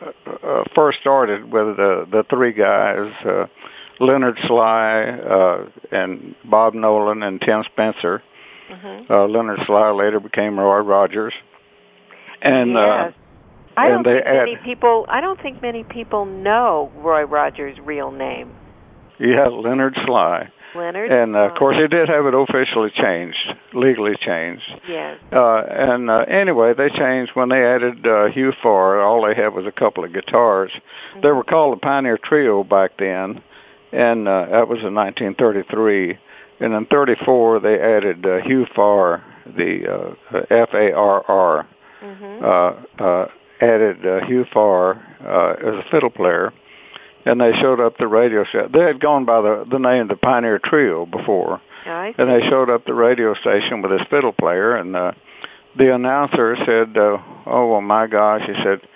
uh, 0.00 0.30
uh, 0.30 0.64
first 0.74 0.98
started 1.00 1.44
with 1.44 1.76
the 1.76 2.06
the 2.10 2.24
three 2.28 2.52
guys, 2.52 3.12
uh, 3.24 3.46
Leonard 4.00 4.36
Slye 4.48 5.64
uh, 5.64 5.70
and 5.90 6.34
Bob 6.48 6.74
Nolan 6.74 7.22
and 7.22 7.40
Tim 7.40 7.62
Spencer. 7.72 8.22
Mm-hmm. 8.70 9.12
Uh, 9.12 9.26
Leonard 9.28 9.60
Slye 9.68 9.96
later 9.96 10.20
became 10.20 10.58
Roy 10.58 10.78
Rogers, 10.78 11.34
and 12.42 12.72
yes. 12.72 12.76
uh, 12.76 13.80
I 13.80 13.88
don't 13.88 14.04
think 14.04 14.26
add, 14.26 14.34
many 14.34 14.56
people. 14.64 15.06
I 15.08 15.20
don't 15.20 15.40
think 15.40 15.62
many 15.62 15.84
people 15.84 16.24
know 16.24 16.90
Roy 16.96 17.22
Rogers' 17.22 17.78
real 17.84 18.10
name. 18.10 18.52
Yeah, 19.18 19.46
Leonard 19.46 19.94
Slye. 20.06 20.50
Leonard. 20.76 21.10
And 21.10 21.34
uh, 21.34 21.50
of 21.50 21.54
course, 21.58 21.76
they 21.78 21.88
did 21.88 22.08
have 22.08 22.26
it 22.26 22.34
officially 22.34 22.90
changed, 22.94 23.38
legally 23.74 24.14
changed. 24.24 24.68
Yes. 24.88 25.18
Uh, 25.32 25.62
and 25.68 26.10
uh, 26.10 26.24
anyway, 26.28 26.72
they 26.76 26.88
changed 26.88 27.32
when 27.34 27.48
they 27.48 27.62
added 27.62 28.06
uh, 28.06 28.28
Hugh 28.32 28.52
Farr. 28.62 29.02
All 29.02 29.26
they 29.26 29.34
had 29.40 29.54
was 29.54 29.66
a 29.66 29.72
couple 29.72 30.04
of 30.04 30.12
guitars. 30.12 30.70
Mm-hmm. 30.74 31.20
They 31.22 31.32
were 31.32 31.44
called 31.44 31.76
the 31.76 31.80
Pioneer 31.80 32.18
Trio 32.22 32.64
back 32.64 32.92
then, 32.98 33.42
and 33.92 34.28
uh, 34.28 34.46
that 34.52 34.68
was 34.68 34.80
in 34.84 34.94
1933. 34.94 36.18
And 36.58 36.72
in 36.72 36.86
34, 36.86 37.60
they 37.60 37.76
added 37.76 38.24
uh, 38.24 38.46
Hugh 38.46 38.66
Farr, 38.74 39.22
the 39.44 40.16
uh, 40.32 40.38
F 40.50 40.70
A 40.72 40.92
R 40.92 41.24
R. 41.28 41.68
Mm-hmm. 42.02 42.44
Uh, 42.44 43.04
uh, 43.04 43.26
added 43.60 44.06
uh, 44.06 44.26
Hugh 44.26 44.44
Farr 44.52 44.96
uh, 45.20 45.68
as 45.68 45.74
a 45.74 45.90
fiddle 45.90 46.10
player 46.10 46.52
and 47.26 47.40
they 47.40 47.50
showed 47.60 47.84
up 47.84 47.98
the 47.98 48.06
radio 48.06 48.44
station. 48.44 48.70
They 48.72 48.86
had 48.86 49.00
gone 49.00 49.26
by 49.26 49.42
the 49.42 49.64
the 49.68 49.78
name 49.78 50.06
the 50.08 50.16
Pioneer 50.16 50.60
Trio 50.62 51.04
before, 51.04 51.60
I 51.84 52.14
and 52.16 52.30
they 52.30 52.46
showed 52.48 52.70
up 52.70 52.86
the 52.86 52.94
radio 52.94 53.34
station 53.34 53.82
with 53.82 53.90
this 53.90 54.06
fiddle 54.08 54.32
player, 54.32 54.76
and 54.76 54.94
uh, 54.94 55.12
the 55.76 55.92
announcer 55.92 56.56
said, 56.64 56.96
uh, 56.96 57.18
"Oh 57.44 57.72
well, 57.72 57.82
my 57.82 58.06
gosh," 58.06 58.42
he 58.46 58.54
said. 58.64 58.88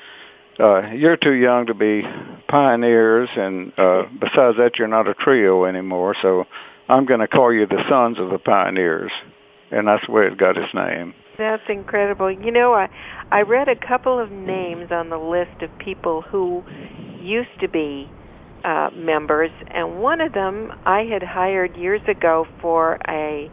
Uh, 0.59 0.93
you're 0.93 1.17
too 1.17 1.33
young 1.33 1.65
to 1.65 1.73
be 1.73 2.03
pioneers, 2.47 3.31
and 3.35 3.73
uh, 3.79 4.03
besides 4.13 4.59
that, 4.59 4.73
you're 4.79 4.89
not 4.89 5.09
a 5.09 5.15
trio 5.15 5.65
anymore. 5.65 6.15
So 6.21 6.45
I'm 6.87 7.07
going 7.07 7.21
to 7.21 7.29
call 7.29 7.51
you 7.51 7.67
the 7.67 7.83
Sons 7.89 8.19
of 8.21 8.29
the 8.29 8.39
Pioneers, 8.39 9.11
and 9.71 9.89
that's 9.89 10.07
where 10.07 10.29
it 10.29 10.37
got 10.37 10.59
its 10.59 10.75
name. 10.75 11.15
That's 11.39 11.63
incredible. 11.71 12.31
You 12.31 12.51
know, 12.51 12.75
I 12.75 12.89
I 13.33 13.41
read 13.41 13.69
a 13.69 13.89
couple 13.89 14.23
of 14.23 14.31
names 14.31 14.91
on 14.91 15.09
the 15.09 15.17
list 15.17 15.63
of 15.63 15.71
people 15.79 16.21
who 16.21 16.63
used 17.23 17.59
to 17.63 17.69
be 17.69 18.11
uh, 18.65 18.91
members, 18.95 19.51
and 19.69 20.01
one 20.01 20.21
of 20.21 20.33
them 20.33 20.73
I 20.87 21.05
had 21.11 21.23
hired 21.23 21.77
years 21.77 22.03
ago 22.09 22.47
for 22.61 22.99
a 23.09 23.51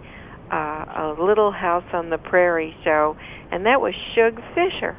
uh, 0.52 0.56
a 0.56 1.15
Little 1.20 1.52
House 1.52 1.84
on 1.93 2.10
the 2.10 2.17
Prairie 2.17 2.76
show, 2.84 3.17
and 3.52 3.65
that 3.65 3.82
was 3.82 3.93
Shug 4.15 4.36
Fisher. 4.56 4.96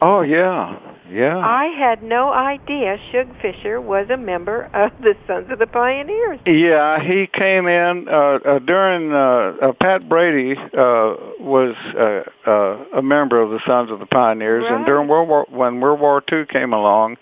Oh 0.00 0.20
yeah, 0.20 0.78
yeah. 1.10 1.38
I 1.38 1.68
had 1.78 2.02
no 2.02 2.30
idea 2.30 2.96
Shug 3.12 3.28
Fisher 3.40 3.80
was 3.80 4.08
a 4.12 4.16
member 4.16 4.64
of 4.74 4.90
the 5.00 5.14
Sons 5.26 5.46
of 5.50 5.58
the 5.58 5.66
Pioneers. 5.66 6.40
Yeah, 6.44 6.98
he 7.00 7.26
came 7.32 7.66
in 7.66 8.06
uh, 8.08 8.38
uh, 8.44 8.58
during 8.58 9.12
uh, 9.12 9.68
uh, 9.68 9.72
Pat 9.80 10.08
Brady 10.08 10.52
uh, 10.52 11.40
was 11.40 11.74
uh, 11.96 12.50
uh, 12.50 12.98
a 12.98 13.02
member 13.02 13.40
of 13.40 13.50
the 13.50 13.60
Sons 13.66 13.90
of 13.90 14.00
the 14.00 14.06
Pioneers, 14.06 14.64
right. 14.68 14.76
and 14.76 14.84
during 14.84 15.08
World 15.08 15.28
War 15.28 15.46
when 15.50 15.80
World 15.80 16.00
War 16.00 16.22
II 16.30 16.44
came 16.52 16.74
along, 16.74 17.16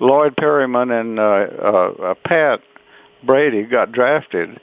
Lloyd 0.00 0.36
Perryman 0.36 0.90
and 0.90 1.18
uh, 1.18 1.22
uh, 1.22 2.10
uh, 2.10 2.14
Pat 2.24 2.60
Brady 3.24 3.64
got 3.64 3.92
drafted, 3.92 4.60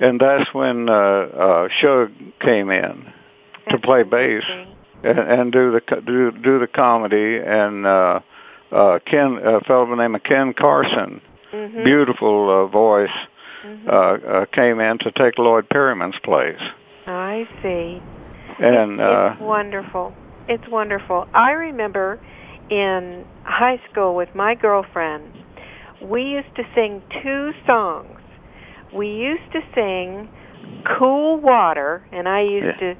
and 0.00 0.20
that's 0.20 0.52
when 0.52 0.88
uh, 0.88 0.92
uh, 0.92 1.68
Shug 1.80 2.10
came 2.40 2.70
in 2.70 3.04
That's 3.66 3.70
to 3.70 3.78
play 3.84 4.02
bass 4.02 4.42
and, 5.02 5.18
and 5.18 5.52
do 5.52 5.72
the 5.72 5.80
do 6.06 6.30
do 6.30 6.58
the 6.58 6.68
comedy. 6.72 7.38
And 7.44 7.86
uh, 7.86 8.20
uh, 8.70 8.98
Ken, 9.10 9.38
a 9.42 9.60
fellow 9.66 9.84
by 9.86 9.90
the 9.90 10.02
name 10.02 10.14
of 10.14 10.22
Ken 10.22 10.54
Carson, 10.56 11.20
mm-hmm. 11.52 11.84
beautiful 11.84 12.66
uh, 12.66 12.70
voice, 12.70 13.10
Mm-hmm. 13.66 13.88
uh, 13.88 14.42
uh, 14.42 14.44
came 14.54 14.78
in 14.78 14.98
to 14.98 15.10
take 15.10 15.38
Lloyd 15.38 15.68
Perryman's 15.68 16.14
place. 16.22 16.60
I 17.06 17.48
see. 17.62 18.00
And 18.60 19.00
uh, 19.00 19.32
it's 19.32 19.42
wonderful. 19.42 20.14
It's 20.48 20.62
wonderful. 20.70 21.26
I 21.34 21.50
remember 21.50 22.20
in 22.70 23.24
high 23.44 23.80
school 23.90 24.14
with 24.14 24.28
my 24.34 24.54
girlfriend, 24.54 25.32
we 26.02 26.22
used 26.22 26.54
to 26.56 26.62
sing 26.74 27.02
two 27.22 27.50
songs. 27.66 28.20
We 28.94 29.08
used 29.08 29.50
to 29.52 29.60
sing 29.74 30.28
"Cool 30.98 31.40
Water," 31.40 32.02
and 32.12 32.28
I 32.28 32.42
used 32.42 32.80
Yeah. 32.80 32.94
to, 32.94 32.96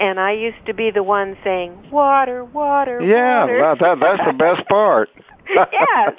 and 0.00 0.20
I 0.20 0.32
used 0.32 0.64
to 0.66 0.74
be 0.74 0.90
the 0.90 1.02
one 1.02 1.36
saying 1.44 1.90
"Water, 1.90 2.44
water, 2.44 3.00
yeah, 3.00 3.40
water." 3.40 3.58
that, 3.58 3.78
that 3.80 4.00
that's 4.00 4.24
the 4.26 4.32
best 4.32 4.68
part. 4.68 5.10
yes. 5.48 6.14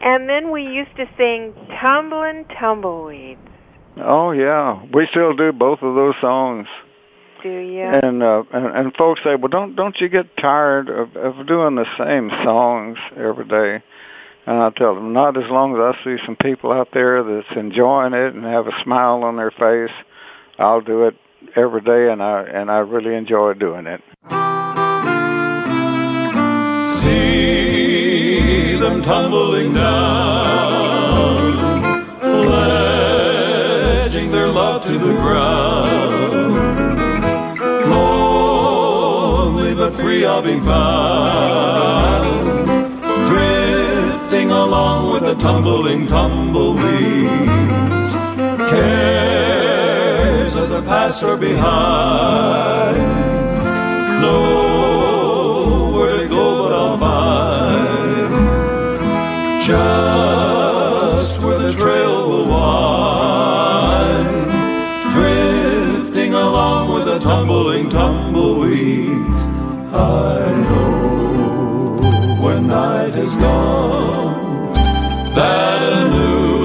And 0.00 0.28
then 0.28 0.50
we 0.50 0.62
used 0.62 0.94
to 0.96 1.06
sing 1.16 1.54
"Tumblin' 1.80 2.46
Tumbleweeds." 2.58 3.40
Oh 3.98 4.30
yeah, 4.32 4.82
we 4.92 5.06
still 5.10 5.34
do 5.34 5.52
both 5.52 5.82
of 5.82 5.94
those 5.94 6.14
songs. 6.20 6.66
Do 7.42 7.48
you? 7.48 7.82
And 7.82 8.22
uh 8.22 8.42
and, 8.52 8.76
and 8.76 8.96
folks 8.96 9.20
say, 9.22 9.34
"Well, 9.38 9.48
don't 9.48 9.76
don't 9.76 9.96
you 10.00 10.08
get 10.08 10.36
tired 10.36 10.88
of 10.88 11.16
of 11.16 11.46
doing 11.46 11.74
the 11.74 11.86
same 11.98 12.30
songs 12.44 12.98
every 13.16 13.44
day?" 13.44 13.82
And 14.46 14.62
I 14.62 14.70
tell 14.70 14.94
them, 14.94 15.12
"Not 15.12 15.36
as 15.36 15.50
long 15.50 15.74
as 15.74 15.80
I 15.80 16.04
see 16.04 16.16
some 16.24 16.36
people 16.36 16.72
out 16.72 16.88
there 16.92 17.22
that's 17.22 17.56
enjoying 17.56 18.14
it 18.14 18.34
and 18.34 18.44
have 18.44 18.66
a 18.66 18.82
smile 18.84 19.24
on 19.24 19.36
their 19.36 19.50
face. 19.50 19.94
I'll 20.58 20.80
do 20.80 21.06
it 21.06 21.16
every 21.54 21.82
day, 21.82 22.10
and 22.10 22.22
I 22.22 22.42
and 22.42 22.70
I 22.70 22.78
really 22.78 23.14
enjoy 23.14 23.54
doing 23.54 23.86
it." 23.86 24.02
See 26.86 28.76
them 28.76 29.02
tumbling 29.02 29.74
down, 29.74 31.56
pledging 32.20 34.30
their 34.30 34.46
love 34.48 34.82
to 34.82 34.92
the 34.92 35.12
ground. 35.14 36.25
Free 39.96 40.24
I'll 40.26 40.42
be 40.42 40.58
found, 40.60 42.26
drifting 43.26 44.50
along 44.50 45.12
with 45.12 45.22
the 45.22 45.34
tumbling 45.36 46.06
tumbleweeds. 46.06 48.12
Cares 48.70 50.56
of 50.56 50.68
the 50.70 50.82
past 50.82 51.22
are 51.22 51.36
behind. 51.36 52.96
Nowhere 54.20 56.16
to 56.18 56.28
go 56.28 56.62
but 56.62 56.72
I'll 56.74 56.98
find 56.98 57.86
just 59.64 61.40
where 61.42 61.58
the 61.58 61.70
trail 61.70 62.28
will 62.28 62.46
wind, 62.48 64.26
drifting 65.10 66.34
along 66.34 66.92
with 66.92 67.06
the 67.06 67.18
tumbling 67.18 67.88
tumbleweeds. 67.88 69.45
I 69.96 70.50
know 70.68 72.42
when 72.42 72.66
night 72.66 73.16
is 73.16 73.36
gone 73.36 74.72
that 75.34 75.82
a 75.92 76.08
new 76.10 76.55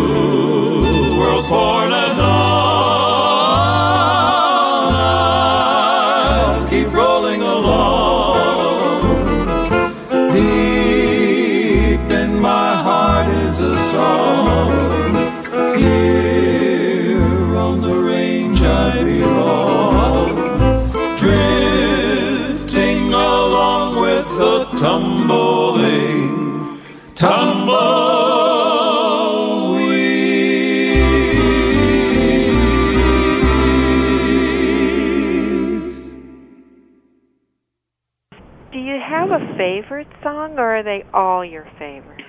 are 40.82 40.84
they 40.84 41.06
all 41.14 41.46
your 41.46 41.66
favorites? 41.78 42.24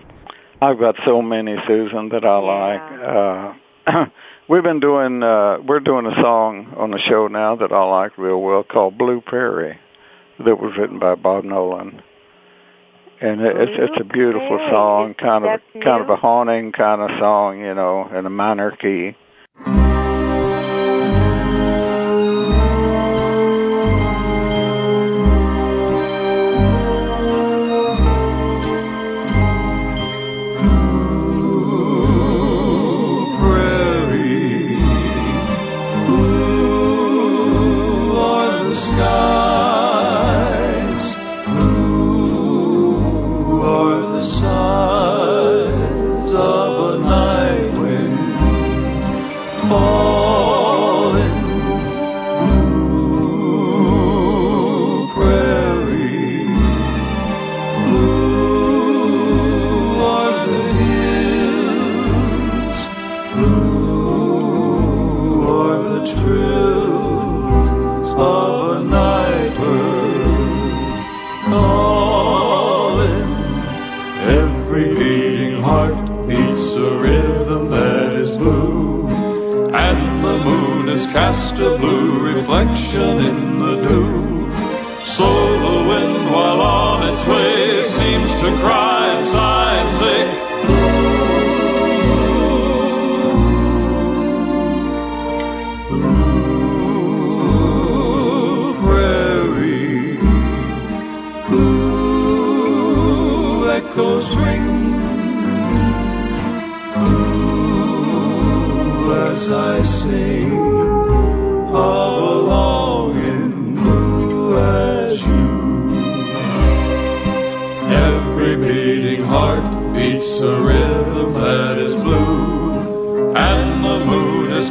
I've 0.61 0.79
got 0.79 0.95
so 1.07 1.23
many, 1.23 1.57
Susan, 1.67 2.11
that 2.11 2.25
I 2.25 2.39
like. 2.39 3.57
Uh, 3.91 4.05
we've 4.49 4.63
been 4.63 4.81
doing, 4.81 5.23
uh, 5.23 5.57
we're 5.67 5.81
doing 5.81 6.07
a 6.07 6.15
song 6.21 6.75
on 6.77 6.91
the 6.91 7.01
show 7.09 7.27
now 7.29 7.57
that 7.57 7.73
I 7.73 7.85
like 7.85 8.17
real 8.19 8.41
well 8.41 8.63
called 8.63 8.97
Blue 8.99 9.21
Prairie, 9.25 9.79
that 10.39 10.57
was 10.61 10.75
written 10.79 10.99
by 10.99 11.15
Bob 11.15 11.45
Nolan. 11.45 12.01
And 13.21 13.41
it, 13.41 13.57
it's 13.57 13.73
it's 13.79 14.01
a 14.01 14.05
beautiful 14.05 14.59
Blue 14.59 14.71
song, 14.71 15.15
kind 15.19 15.45
of 15.45 15.51
That's 15.73 15.85
kind 15.85 16.03
of 16.03 16.11
a 16.11 16.17
haunting 16.17 16.73
kind 16.73 17.01
of 17.01 17.11
song, 17.21 17.61
you 17.61 17.75
know, 17.75 18.09
in 18.17 18.27
a 18.27 18.31
minor 18.31 18.77
key. 18.81 19.17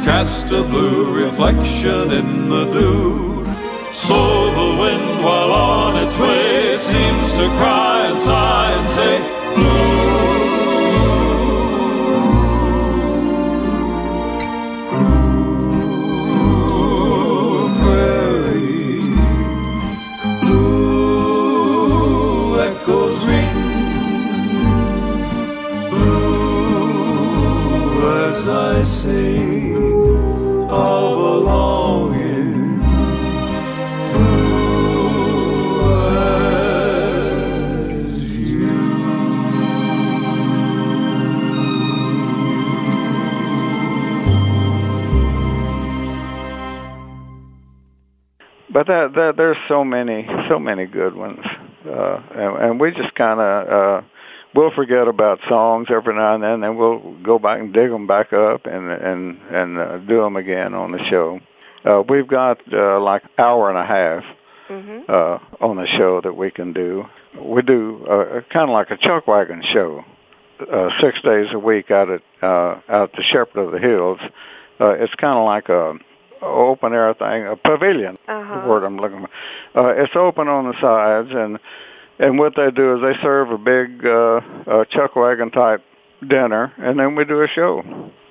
Cast 0.04 0.50
a 0.50 0.62
blue 0.62 1.14
reflection 1.14 2.10
in 2.10 2.48
the 2.48 2.64
dew. 2.72 3.44
So 3.92 4.50
the 4.50 4.80
wind, 4.80 5.24
while 5.24 5.52
on 5.52 5.96
its 6.04 6.18
way, 6.18 6.76
seems 6.78 7.34
to 7.34 7.46
cry 7.58 8.06
and 8.06 8.20
sigh 8.20 8.72
and 8.72 8.88
say, 8.88 9.18
Blue 9.54 10.01
But 48.82 48.90
that, 48.90 49.08
that 49.14 49.32
there's 49.36 49.56
so 49.68 49.84
many, 49.84 50.26
so 50.50 50.58
many 50.58 50.86
good 50.86 51.14
ones, 51.14 51.38
uh, 51.86 52.16
and, 52.34 52.64
and 52.64 52.80
we 52.80 52.90
just 52.90 53.14
kind 53.14 53.38
of 53.38 53.68
uh, 53.68 54.06
we'll 54.56 54.72
forget 54.74 55.06
about 55.06 55.38
songs 55.48 55.86
every 55.88 56.16
now 56.16 56.34
and 56.34 56.42
then, 56.42 56.68
and 56.68 56.76
we'll 56.76 57.16
go 57.22 57.38
back 57.38 57.60
and 57.60 57.72
dig 57.72 57.90
them 57.90 58.08
back 58.08 58.32
up 58.32 58.62
and 58.64 58.90
and 58.90 59.38
and 59.52 59.78
uh, 59.78 59.98
do 59.98 60.20
them 60.22 60.34
again 60.34 60.74
on 60.74 60.90
the 60.90 60.98
show. 61.08 61.38
Uh, 61.84 62.02
we've 62.08 62.26
got 62.26 62.58
uh, 62.72 62.98
like 63.00 63.22
hour 63.38 63.70
and 63.70 63.78
a 63.78 63.86
half 63.86 64.24
hmm 64.66 65.02
uh, 65.08 65.38
on 65.64 65.76
the 65.76 65.86
show 65.96 66.20
that 66.24 66.32
we 66.34 66.50
can 66.50 66.72
do. 66.72 67.04
We 67.38 67.62
do 67.62 68.04
uh, 68.10 68.40
kind 68.52 68.68
of 68.68 68.74
like 68.74 68.88
a 68.90 68.96
chuck 68.96 69.28
wagon 69.28 69.62
show, 69.72 70.00
uh, 70.60 70.88
six 71.00 71.22
days 71.22 71.46
a 71.54 71.58
week 71.60 71.92
out 71.92 72.10
at 72.10 72.22
uh, 72.42 72.80
out 72.88 73.12
the 73.12 73.22
Shepherd 73.32 73.62
of 73.62 73.70
the 73.70 73.78
Hills. 73.78 74.18
Uh, 74.80 74.94
it's 74.98 75.14
kind 75.20 75.38
of 75.38 75.46
like 75.46 75.68
a 75.68 75.94
open 76.42 76.92
air 76.92 77.14
thing, 77.14 77.46
a 77.46 77.56
pavilion. 77.56 78.18
Uh-huh. 78.28 78.60
The 78.62 78.68
word 78.68 78.84
I'm 78.84 78.96
looking 78.96 79.24
for. 79.24 79.90
Uh, 79.90 80.02
it's 80.02 80.12
open 80.16 80.48
on 80.48 80.64
the 80.64 80.74
sides, 80.80 81.30
and 81.32 81.58
and 82.18 82.38
what 82.38 82.54
they 82.56 82.70
do 82.74 82.94
is 82.94 83.00
they 83.02 83.18
serve 83.22 83.50
a 83.50 83.58
big 83.58 84.04
uh, 84.04 84.40
uh, 84.70 84.84
chuck 84.90 85.16
wagon 85.16 85.50
type 85.50 85.80
dinner, 86.20 86.72
and 86.78 86.98
then 86.98 87.14
we 87.14 87.24
do 87.24 87.42
a 87.42 87.48
show. 87.52 87.82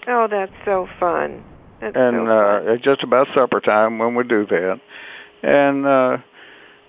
Oh, 0.07 0.27
that's 0.29 0.53
so 0.65 0.87
fun. 0.99 1.43
That's 1.81 1.95
and 1.95 2.27
so 2.27 2.31
uh, 2.31 2.73
it's 2.73 2.83
just 2.83 3.03
about 3.03 3.27
supper 3.35 3.59
time 3.59 3.97
when 3.97 4.15
we 4.15 4.23
do 4.23 4.45
that, 4.45 4.79
and 5.43 5.85
uh, 5.85 6.17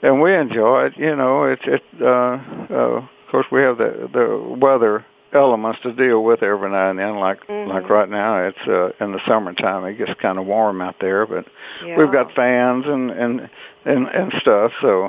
and 0.03 0.21
we 0.21 0.35
enjoy 0.35 0.87
it. 0.87 0.93
You 0.97 1.17
know, 1.17 1.45
it's 1.45 1.63
it. 1.67 1.83
Uh, 2.01 2.07
uh, 2.07 2.99
of 2.99 3.31
course, 3.31 3.47
we 3.51 3.63
have 3.63 3.79
the 3.79 4.09
the 4.13 4.59
weather 4.61 5.05
elements 5.35 5.81
to 5.83 5.93
deal 5.93 6.23
with 6.23 6.43
every 6.43 6.71
now 6.71 6.91
and 6.91 6.99
then. 6.99 7.17
Like 7.17 7.47
Mhm. 7.47 7.69
like 7.69 7.89
right 7.89 8.09
now, 8.09 8.47
it's 8.47 8.67
uh, 8.69 8.91
in 9.05 9.13
the 9.13 9.21
summertime. 9.27 9.85
It 9.85 9.99
gets 9.99 10.13
kind 10.21 10.39
of 10.39 10.47
warm 10.47 10.81
out 10.83 10.97
there, 11.01 11.27
but 11.27 11.47
yeah. 11.85 11.97
we've 11.97 12.13
got 12.13 12.33
fans 12.33 12.85
and 12.87 13.11
and 13.11 13.49
and 13.85 14.09
and 14.09 14.33
stuff. 14.41 14.73
So, 14.81 15.09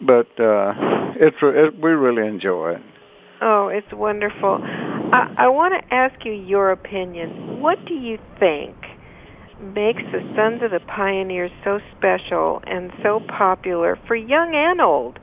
but 0.00 0.28
uh, 0.38 0.74
it's 1.16 1.36
it, 1.42 1.78
we 1.80 1.90
really 1.90 2.26
enjoy 2.26 2.74
it. 2.76 2.82
Oh, 3.40 3.68
it's 3.68 3.92
wonderful. 3.92 4.60
I, 4.62 5.34
I 5.38 5.48
want 5.48 5.74
to 5.74 5.94
ask 5.94 6.24
you 6.24 6.32
your 6.32 6.70
opinion. 6.70 7.60
What 7.60 7.84
do 7.86 7.94
you 7.94 8.18
think 8.38 8.74
makes 9.60 10.02
the 10.12 10.20
Sons 10.34 10.62
of 10.62 10.70
the 10.70 10.80
Pioneers 10.80 11.50
so 11.62 11.78
special 11.96 12.60
and 12.66 12.90
so 13.02 13.20
popular 13.28 13.98
for 14.06 14.16
young 14.16 14.52
and 14.54 14.80
old? 14.80 15.18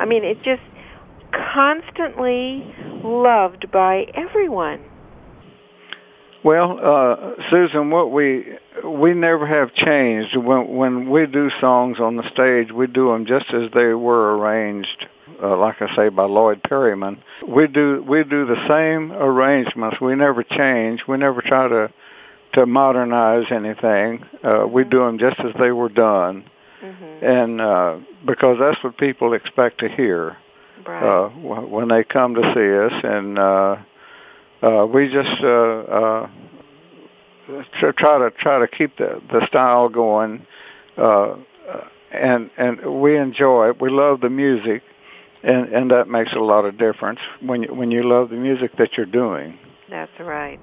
I 0.00 0.04
mean, 0.04 0.24
it 0.24 0.36
just 0.38 0.62
constantly 1.54 2.64
loved 3.04 3.70
by 3.72 4.04
everyone. 4.14 4.84
Well, 6.44 6.78
uh, 6.78 7.32
Susan, 7.50 7.90
what 7.90 8.12
we 8.12 8.44
we 8.84 9.14
never 9.14 9.46
have 9.48 9.74
changed. 9.74 10.36
When 10.36 10.76
when 10.76 11.10
we 11.10 11.26
do 11.26 11.48
songs 11.60 11.98
on 12.00 12.16
the 12.16 12.22
stage, 12.32 12.72
we 12.72 12.86
do 12.86 13.08
them 13.10 13.26
just 13.26 13.46
as 13.52 13.70
they 13.74 13.94
were 13.94 14.36
arranged. 14.38 15.06
Uh, 15.42 15.56
like 15.58 15.74
I 15.80 15.86
say, 15.96 16.08
by 16.08 16.22
Lloyd 16.24 16.62
Perryman. 16.62 17.18
We 17.46 17.66
do 17.66 18.02
we 18.08 18.22
do 18.22 18.46
the 18.46 18.62
same 18.68 19.12
arrangements. 19.12 19.96
We 20.00 20.14
never 20.14 20.44
change. 20.44 21.00
We 21.08 21.16
never 21.18 21.42
try 21.42 21.68
to 21.68 21.88
to 22.54 22.64
modernize 22.64 23.44
anything. 23.50 24.24
Uh, 24.44 24.66
we 24.68 24.84
do 24.84 25.00
them 25.00 25.18
just 25.18 25.40
as 25.40 25.52
they 25.58 25.72
were 25.72 25.88
done, 25.90 26.44
Mm-hmm. 26.82 27.24
and 27.24 27.60
uh, 27.60 28.06
because 28.26 28.58
that's 28.60 28.82
what 28.84 28.98
people 28.98 29.32
expect 29.34 29.80
to 29.80 29.88
hear 29.96 30.36
Right. 30.86 31.02
uh, 31.02 31.28
when 31.30 31.88
they 31.88 32.04
come 32.04 32.34
to 32.34 32.42
see 32.54 32.70
us, 32.86 32.92
and 33.02 33.38
uh, 33.38 33.76
uh, 34.62 34.86
we 34.86 35.06
just 35.06 35.42
uh, 35.42 35.48
uh, 35.48 36.26
tr- 37.80 37.96
try 37.98 38.18
to 38.18 38.30
try 38.40 38.58
to 38.60 38.68
keep 38.68 38.96
the 38.96 39.20
the 39.30 39.46
style 39.48 39.88
going, 39.88 40.46
uh, 40.96 41.02
uh, 41.02 41.36
and 42.12 42.50
and 42.56 43.00
we 43.00 43.18
enjoy 43.18 43.70
it. 43.70 43.80
We 43.80 43.90
love 43.90 44.20
the 44.20 44.30
music, 44.30 44.82
and 45.42 45.72
and 45.72 45.90
that 45.90 46.08
makes 46.08 46.30
a 46.36 46.40
lot 46.40 46.64
of 46.64 46.78
difference 46.78 47.18
when 47.42 47.62
you, 47.62 47.74
when 47.74 47.90
you 47.90 48.08
love 48.08 48.30
the 48.30 48.36
music 48.36 48.70
that 48.78 48.90
you're 48.96 49.06
doing. 49.06 49.58
That's 49.90 50.12
right. 50.20 50.60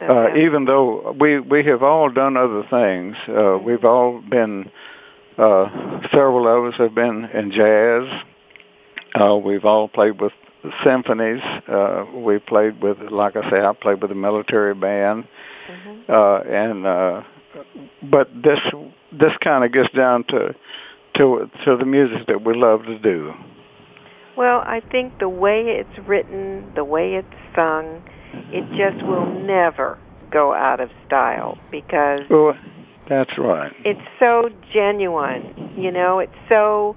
That's 0.00 0.10
Uh, 0.10 0.36
even 0.36 0.64
though 0.64 1.14
we 1.18 1.40
we 1.40 1.64
have 1.64 1.82
all 1.82 2.10
done 2.10 2.36
other 2.36 2.62
things, 2.68 3.16
uh, 3.28 3.58
we've 3.58 3.84
all 3.84 4.20
been. 4.28 4.70
Uh, 5.38 5.64
several 6.12 6.46
of 6.46 6.74
us 6.74 6.78
have 6.78 6.94
been 6.94 7.24
in 7.32 7.50
jazz. 7.52 8.31
Uh, 9.22 9.36
we've 9.36 9.64
all 9.64 9.88
played 9.88 10.20
with 10.20 10.32
symphonies. 10.84 11.40
Uh, 11.68 12.04
we 12.14 12.38
played 12.38 12.80
with, 12.82 12.98
like 13.10 13.36
I 13.36 13.42
say, 13.50 13.56
I 13.58 13.72
played 13.80 14.00
with 14.02 14.10
a 14.10 14.14
military 14.14 14.74
band, 14.74 15.24
Mhm. 15.68 16.08
uh, 16.08 16.42
and 16.48 16.86
uh, 16.86 17.22
but 18.02 18.28
this 18.42 18.58
this 19.12 19.32
kind 19.44 19.64
of 19.64 19.72
gets 19.72 19.90
down 19.92 20.24
to 20.24 20.54
to 21.18 21.50
to 21.64 21.76
the 21.76 21.84
music 21.84 22.26
that 22.26 22.42
we 22.42 22.54
love 22.54 22.84
to 22.86 22.98
do. 22.98 23.34
Well, 24.36 24.62
I 24.66 24.80
think 24.80 25.18
the 25.18 25.28
way 25.28 25.60
it's 25.80 25.98
written, 26.08 26.72
the 26.74 26.84
way 26.84 27.14
it's 27.16 27.36
sung, 27.54 28.02
it 28.50 28.64
just 28.70 29.04
will 29.04 29.26
never 29.26 29.98
go 30.30 30.54
out 30.54 30.80
of 30.80 30.90
style 31.06 31.58
because 31.70 32.22
Well, 32.30 32.56
that's 33.08 33.36
right. 33.36 33.72
it's 33.84 34.00
so 34.18 34.48
genuine. 34.72 35.72
You 35.76 35.90
know, 35.90 36.18
it's 36.20 36.38
so 36.48 36.96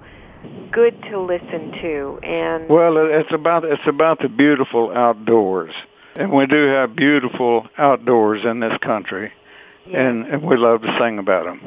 good 0.72 1.00
to 1.10 1.20
listen 1.20 1.72
to, 1.82 2.18
and 2.22 2.68
Well, 2.68 2.96
it's 2.98 3.32
about 3.32 3.64
it's 3.64 3.86
about 3.88 4.18
the 4.20 4.28
beautiful 4.28 4.92
outdoors, 4.94 5.72
and 6.16 6.32
we 6.32 6.46
do 6.46 6.68
have 6.68 6.94
beautiful 6.96 7.66
outdoors 7.78 8.42
in 8.44 8.60
this 8.60 8.72
country, 8.84 9.32
yeah, 9.86 10.00
and 10.00 10.26
and 10.26 10.42
we 10.42 10.56
love 10.56 10.82
to 10.82 10.96
sing 11.00 11.18
about 11.18 11.44
them. 11.46 11.60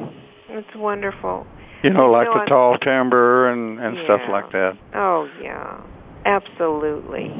it's 0.48 0.74
wonderful. 0.76 1.46
You 1.82 1.90
know, 1.90 2.10
like 2.10 2.26
know, 2.26 2.40
the 2.40 2.46
tall 2.46 2.78
timber 2.78 3.48
and 3.50 3.80
and 3.80 3.96
stuff 4.04 4.20
like 4.30 4.52
that. 4.52 4.76
Oh 4.94 5.28
yeah, 5.42 5.80
absolutely. 6.26 7.32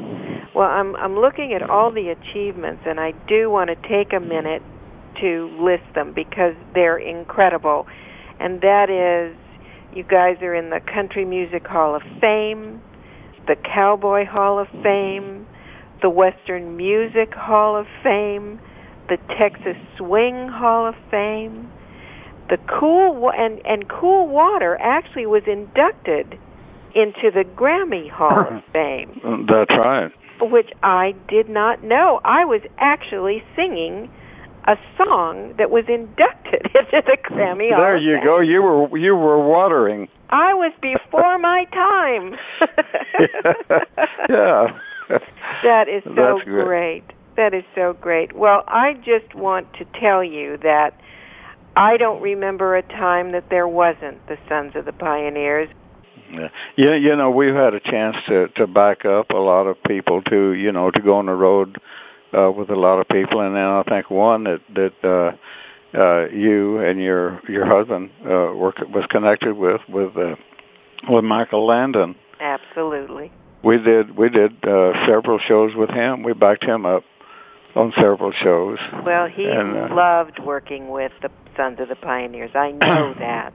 Well, 0.55 0.67
I'm 0.69 0.95
I'm 0.95 1.15
looking 1.15 1.53
at 1.53 1.69
all 1.69 1.91
the 1.91 2.09
achievements, 2.09 2.81
and 2.85 2.99
I 2.99 3.11
do 3.27 3.49
want 3.49 3.69
to 3.69 3.75
take 3.87 4.13
a 4.13 4.19
minute 4.19 4.63
to 5.21 5.49
list 5.61 5.93
them 5.93 6.13
because 6.13 6.55
they're 6.73 6.97
incredible. 6.97 7.85
And 8.39 8.61
that 8.61 8.89
is, 8.89 9.37
you 9.95 10.03
guys 10.03 10.37
are 10.41 10.55
in 10.55 10.69
the 10.69 10.79
Country 10.93 11.25
Music 11.25 11.65
Hall 11.65 11.95
of 11.95 12.01
Fame, 12.19 12.81
the 13.47 13.55
Cowboy 13.55 14.25
Hall 14.25 14.59
of 14.59 14.67
Fame, 14.83 15.45
the 16.01 16.09
Western 16.09 16.77
Music 16.77 17.33
Hall 17.33 17.75
of 17.75 17.85
Fame, 18.03 18.59
the 19.09 19.17
Texas 19.37 19.75
Swing 19.97 20.47
Hall 20.47 20.87
of 20.87 20.95
Fame. 21.09 21.69
The 22.49 22.57
Cool 22.79 23.31
and 23.31 23.61
and 23.65 23.87
Cool 23.89 24.27
Water 24.27 24.77
actually 24.81 25.25
was 25.25 25.43
inducted 25.47 26.37
into 26.93 27.31
the 27.33 27.45
Grammy 27.55 28.09
Hall 28.09 28.45
of 28.57 28.63
Fame, 28.73 29.47
That's 29.47 29.71
right. 29.71 30.11
which 30.41 30.69
I 30.83 31.13
did 31.29 31.47
not 31.49 31.83
know. 31.83 32.19
I 32.25 32.43
was 32.45 32.61
actually 32.77 33.41
singing 33.55 34.09
a 34.65 34.75
song 34.97 35.55
that 35.57 35.71
was 35.71 35.85
inducted 35.87 36.61
into 36.75 37.01
the 37.05 37.17
Grammy 37.29 37.69
There 37.69 37.97
you 37.97 38.19
go. 38.23 38.39
You 38.39 38.61
were 38.61 38.97
you 38.97 39.15
were 39.15 39.47
watering. 39.47 40.07
I 40.29 40.53
was 40.53 40.71
before 40.81 41.37
my 41.39 41.65
time. 41.73 42.35
yeah. 44.29 44.67
That 45.63 45.89
is 45.89 46.03
so 46.03 46.13
That's 46.15 46.43
great. 46.45 46.65
great. 46.65 47.03
That 47.35 47.53
is 47.53 47.63
so 47.75 47.93
great. 47.99 48.33
Well, 48.33 48.63
I 48.67 48.93
just 48.93 49.33
want 49.35 49.67
to 49.73 49.85
tell 49.99 50.23
you 50.23 50.57
that 50.63 50.91
I 51.75 51.97
don't 51.97 52.21
remember 52.21 52.75
a 52.75 52.81
time 52.81 53.31
that 53.31 53.49
there 53.49 53.67
wasn't 53.67 54.25
the 54.27 54.37
Sons 54.47 54.73
of 54.75 54.85
the 54.85 54.93
Pioneers. 54.93 55.69
Yeah. 56.31 56.47
yeah, 56.77 56.95
you 56.95 57.15
know, 57.17 57.29
we've 57.29 57.53
had 57.53 57.73
a 57.73 57.79
chance 57.81 58.15
to 58.29 58.47
to 58.55 58.67
back 58.67 59.03
up 59.03 59.31
a 59.31 59.37
lot 59.37 59.67
of 59.67 59.75
people 59.85 60.21
to, 60.29 60.53
you 60.53 60.71
know, 60.71 60.91
to 60.91 61.01
go 61.01 61.15
on 61.15 61.25
the 61.25 61.33
road 61.33 61.77
uh 62.33 62.51
with 62.51 62.69
a 62.69 62.75
lot 62.75 62.99
of 62.99 63.07
people 63.07 63.41
and 63.41 63.55
then 63.55 63.63
I 63.63 63.83
think 63.83 64.09
one 64.09 64.43
that 64.45 64.59
that 64.75 64.93
uh 65.03 65.97
uh 65.97 66.27
you 66.29 66.79
and 66.79 66.99
your 67.01 67.41
your 67.49 67.65
husband 67.65 68.09
uh 68.23 68.53
were 68.55 68.73
was 68.89 69.05
connected 69.09 69.55
with 69.57 69.81
with 69.89 70.15
uh 70.17 70.35
with 71.09 71.23
Michael 71.23 71.65
Landon. 71.67 72.15
Absolutely. 72.39 73.31
We 73.63 73.77
did 73.77 74.17
we 74.17 74.29
did 74.29 74.51
uh 74.63 74.91
several 75.07 75.39
shows 75.47 75.71
with 75.75 75.89
him. 75.89 76.23
We 76.23 76.33
backed 76.33 76.63
him 76.63 76.85
up 76.85 77.03
on 77.75 77.93
several 77.95 78.31
shows. 78.43 78.77
Well, 79.05 79.27
he 79.33 79.45
And, 79.45 79.91
uh, 79.91 79.95
loved 79.95 80.39
working 80.43 80.89
with 80.89 81.11
the 81.21 81.29
Sons 81.55 81.79
of 81.79 81.87
the 81.89 81.95
Pioneers. 81.95 82.51
I 82.55 82.71
know 82.71 83.13
that. 83.19 83.53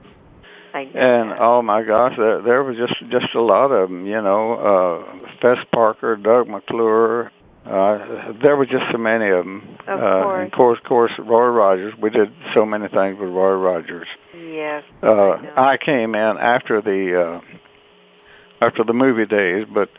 I 0.73 0.83
know 0.85 0.91
And 0.95 1.31
that. 1.31 1.37
oh 1.41 1.61
my 1.61 1.83
gosh, 1.83 2.13
there 2.17 2.41
there 2.41 2.63
was 2.63 2.77
just 2.77 2.99
just 3.11 3.33
a 3.35 3.41
lot 3.41 3.71
of 3.71 3.89
them. 3.89 4.05
You 4.05 4.21
know, 4.21 4.53
uh 4.53 5.27
Fess 5.41 5.63
Parker, 5.73 6.15
Doug 6.15 6.47
McClure. 6.47 7.31
Uh, 7.67 8.31
there 8.41 8.55
were 8.55 8.65
just 8.65 8.85
so 8.91 8.97
many 8.97 9.29
of 9.29 9.43
them. 9.43 9.77
Of 9.87 9.99
uh, 9.99 10.23
course. 10.23 10.47
Of 10.47 10.51
course, 10.53 10.79
of 10.79 10.87
course, 10.87 11.11
Roy 11.19 11.47
Rogers. 11.47 11.93
We 12.01 12.09
did 12.09 12.29
so 12.55 12.65
many 12.65 12.87
things 12.87 13.17
with 13.19 13.29
Roy 13.29 13.53
Rogers. 13.55 14.07
yes. 14.33 14.83
Uh, 15.03 15.35
I. 15.55 15.73
I 15.73 15.77
came 15.83 16.15
in 16.15 16.33
after 16.39 16.81
the 16.81 17.41
uh, 17.41 18.65
after 18.65 18.83
the 18.85 18.93
movie 18.93 19.25
days, 19.25 19.65
but 19.73 19.89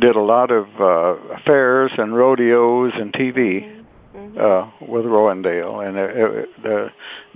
did 0.00 0.14
a 0.14 0.20
lot 0.20 0.50
of 0.50 0.66
uh, 0.80 1.38
fairs 1.44 1.90
and 1.98 2.14
rodeos 2.14 2.92
and 2.94 3.12
TV 3.12 3.80
Mhm. 4.14 4.38
uh, 4.38 4.70
with 4.88 5.04
Roy 5.06 5.30
and 5.30 5.44
Dale, 5.44 5.80
and 5.80 5.96
it, 5.96 6.10
it, 6.16 6.48
uh, 6.64 6.88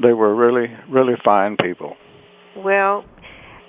they 0.03 0.13
were 0.13 0.35
really 0.35 0.69
really 0.89 1.15
fine 1.25 1.57
people. 1.57 1.97
Well, 2.57 3.05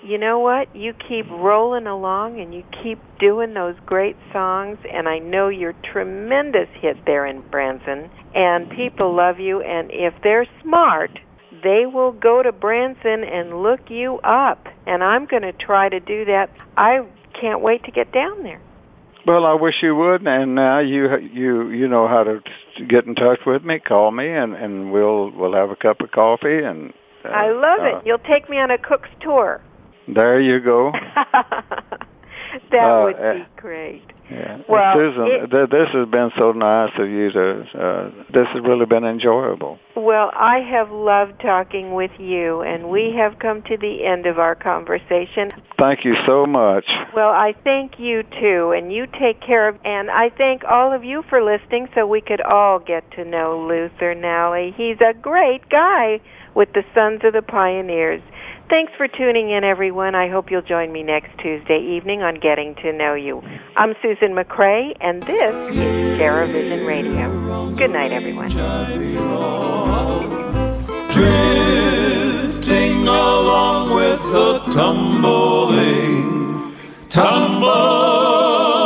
you 0.06 0.20
know 0.20 0.40
what? 0.40 0.74
You 0.76 0.94
keep 0.94 1.28
rolling 1.30 1.88
along 1.88 2.40
and 2.40 2.54
you 2.54 2.64
keep 2.84 3.00
doing 3.20 3.54
those 3.54 3.76
great 3.86 4.16
songs, 4.32 4.78
and 4.92 5.08
I 5.08 5.18
know 5.18 5.50
you're 5.50 5.76
tremendous 5.92 6.68
hit 6.80 6.98
there 7.06 7.26
in 7.26 7.42
Branson, 7.50 8.12
and 8.36 8.70
people 8.70 9.16
love 9.16 9.40
you. 9.40 9.62
And 9.62 9.90
if 9.92 10.14
they're 10.22 10.48
smart, 10.62 11.10
they 11.64 11.86
will 11.92 12.12
go 12.12 12.44
to 12.44 12.52
Branson 12.52 13.24
and 13.24 13.64
look 13.64 13.90
you 13.90 14.20
up. 14.20 14.68
And 14.86 15.04
I'm 15.04 15.26
going 15.26 15.42
to 15.42 15.54
try 15.54 15.90
to 15.90 16.00
do 16.00 16.26
that. 16.26 16.48
I 16.78 17.00
can't 17.42 17.62
wait 17.62 17.84
to 17.86 17.92
get 17.92 18.14
down 18.14 18.44
there. 18.44 18.62
Well, 19.26 19.44
I 19.44 19.56
wish 19.60 19.74
you 19.82 19.96
would, 19.96 20.22
and 20.28 20.54
now 20.54 20.82
you 20.82 21.08
you 21.34 21.72
you 21.72 21.88
know 21.88 22.08
how 22.08 22.24
to 22.24 22.42
get 22.78 23.06
in 23.08 23.16
touch 23.16 23.40
with 23.44 23.64
me. 23.64 23.80
Call 23.80 24.12
me, 24.12 24.30
and 24.30 24.54
and 24.54 24.92
we'll 24.92 25.32
we'll 25.32 25.56
have 25.56 25.72
a 25.72 25.76
cup 25.76 26.02
of 26.02 26.12
coffee. 26.12 26.62
And 26.64 26.94
uh, 27.26 27.30
I 27.30 27.50
love 27.50 27.80
uh, 27.82 27.98
it. 27.98 28.04
You'll 28.06 28.20
take 28.20 28.48
me 28.52 28.58
on 28.58 28.70
a 28.70 28.78
cook's 28.78 29.10
tour. 29.22 29.64
There 30.08 30.40
you 30.40 30.60
go. 30.60 30.92
that 32.72 32.80
Uh, 32.84 33.04
would 33.06 33.18
be 33.18 33.46
great. 33.58 34.04
Yeah. 34.32 34.58
Well, 34.68 34.94
Susan, 34.96 35.28
it- 35.28 35.52
th- 35.52 35.70
this 35.70 35.88
has 35.94 36.08
been 36.10 36.32
so 36.38 36.52
nice 36.52 36.92
of 36.98 37.08
you 37.08 37.32
to. 37.32 37.62
Uh, 37.78 38.10
this 38.34 38.48
has 38.54 38.64
really 38.64 38.86
been 38.88 39.04
enjoyable. 39.06 39.78
Well, 39.96 40.32
I 40.34 40.60
have 40.72 40.90
loved 40.92 41.40
talking 41.42 41.94
with 41.94 42.12
you, 42.18 42.62
and 42.62 42.90
we 42.90 43.14
have 43.18 43.38
come 43.38 43.62
to 43.64 43.78
the 43.78 44.04
end 44.04 44.26
of 44.26 44.40
our 44.40 44.56
conversation. 44.56 45.52
Thank 45.78 46.06
you 46.06 46.16
so 46.26 46.46
much. 46.48 46.86
Well, 47.16 47.30
I 47.30 47.54
thank 47.64 48.00
you 48.00 48.24
too, 48.24 48.72
and 48.76 48.92
you 48.92 49.06
take 49.06 49.42
care 49.42 49.68
of, 49.68 49.78
and 49.86 50.10
I 50.10 50.30
thank 50.36 50.64
all 50.64 50.92
of 50.92 51.04
you 51.04 51.22
for 51.30 51.44
listening 51.44 51.88
so 51.94 52.08
we 52.08 52.22
could 52.22 52.42
all 52.42 52.80
get 52.80 53.04
to 53.12 53.26
know 53.26 53.60
Luther 53.70 54.16
Nallie. 54.16 54.74
He's 54.76 54.98
a 55.02 55.14
great 55.14 55.70
guy 55.70 56.20
with 56.56 56.70
the 56.74 56.84
Sons 56.96 57.22
of 57.24 57.34
the 57.34 57.44
Pioneers. 57.44 58.22
Thanks 58.68 58.92
for 58.98 59.08
tuning 59.08 59.52
in, 59.52 59.64
everyone. 59.64 60.16
I 60.16 60.28
hope 60.28 60.50
you'll 60.50 60.64
join 60.64 60.92
me 60.92 61.04
next 61.04 61.38
Tuesday 61.38 61.78
evening 61.78 62.24
on 62.24 62.40
Getting 62.40 62.74
to 62.82 62.92
Know 62.92 63.14
You. 63.14 63.44
I'm 63.78 63.94
Susan 64.02 64.34
McCray, 64.34 64.96
and 65.00 65.22
this 65.22 65.54
is 65.72 66.20
TerraVision 66.20 66.88
Radio. 66.88 67.76
Good 67.76 67.92
night, 67.92 68.12
everyone. 68.12 68.50
Drifting 71.12 73.08
along 73.08 73.94
with 73.94 74.20
the 74.32 74.60
tumbling, 74.74 76.74
tumbleweed. 77.10 78.85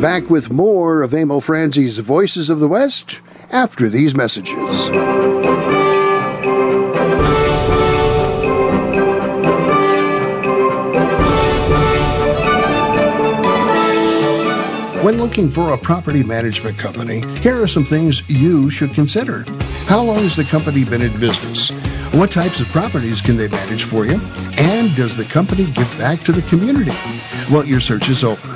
Back 0.00 0.28
with 0.28 0.50
more 0.50 1.02
of 1.02 1.14
Emil 1.14 1.40
Franzi's 1.40 1.98
Voices 1.98 2.50
of 2.50 2.60
the 2.60 2.68
West 2.68 3.20
after 3.50 3.88
these 3.88 4.14
messages. 4.14 4.54
When 15.02 15.18
looking 15.18 15.50
for 15.50 15.72
a 15.72 15.78
property 15.78 16.22
management 16.22 16.78
company, 16.78 17.20
here 17.40 17.62
are 17.62 17.66
some 17.66 17.84
things 17.84 18.28
you 18.28 18.68
should 18.68 18.92
consider. 18.92 19.44
How 19.86 20.02
long 20.02 20.18
has 20.18 20.36
the 20.36 20.44
company 20.44 20.84
been 20.84 21.00
in 21.00 21.18
business? 21.18 21.70
What 22.12 22.30
types 22.30 22.60
of 22.60 22.68
properties 22.68 23.22
can 23.22 23.36
they 23.36 23.48
manage 23.48 23.84
for 23.84 24.04
you? 24.04 24.20
And 24.58 24.94
does 24.94 25.16
the 25.16 25.24
company 25.24 25.66
give 25.66 25.88
back 25.96 26.20
to 26.24 26.32
the 26.32 26.42
community? 26.42 26.96
Well, 27.50 27.64
your 27.64 27.80
search 27.80 28.08
is 28.10 28.22
over. 28.22 28.55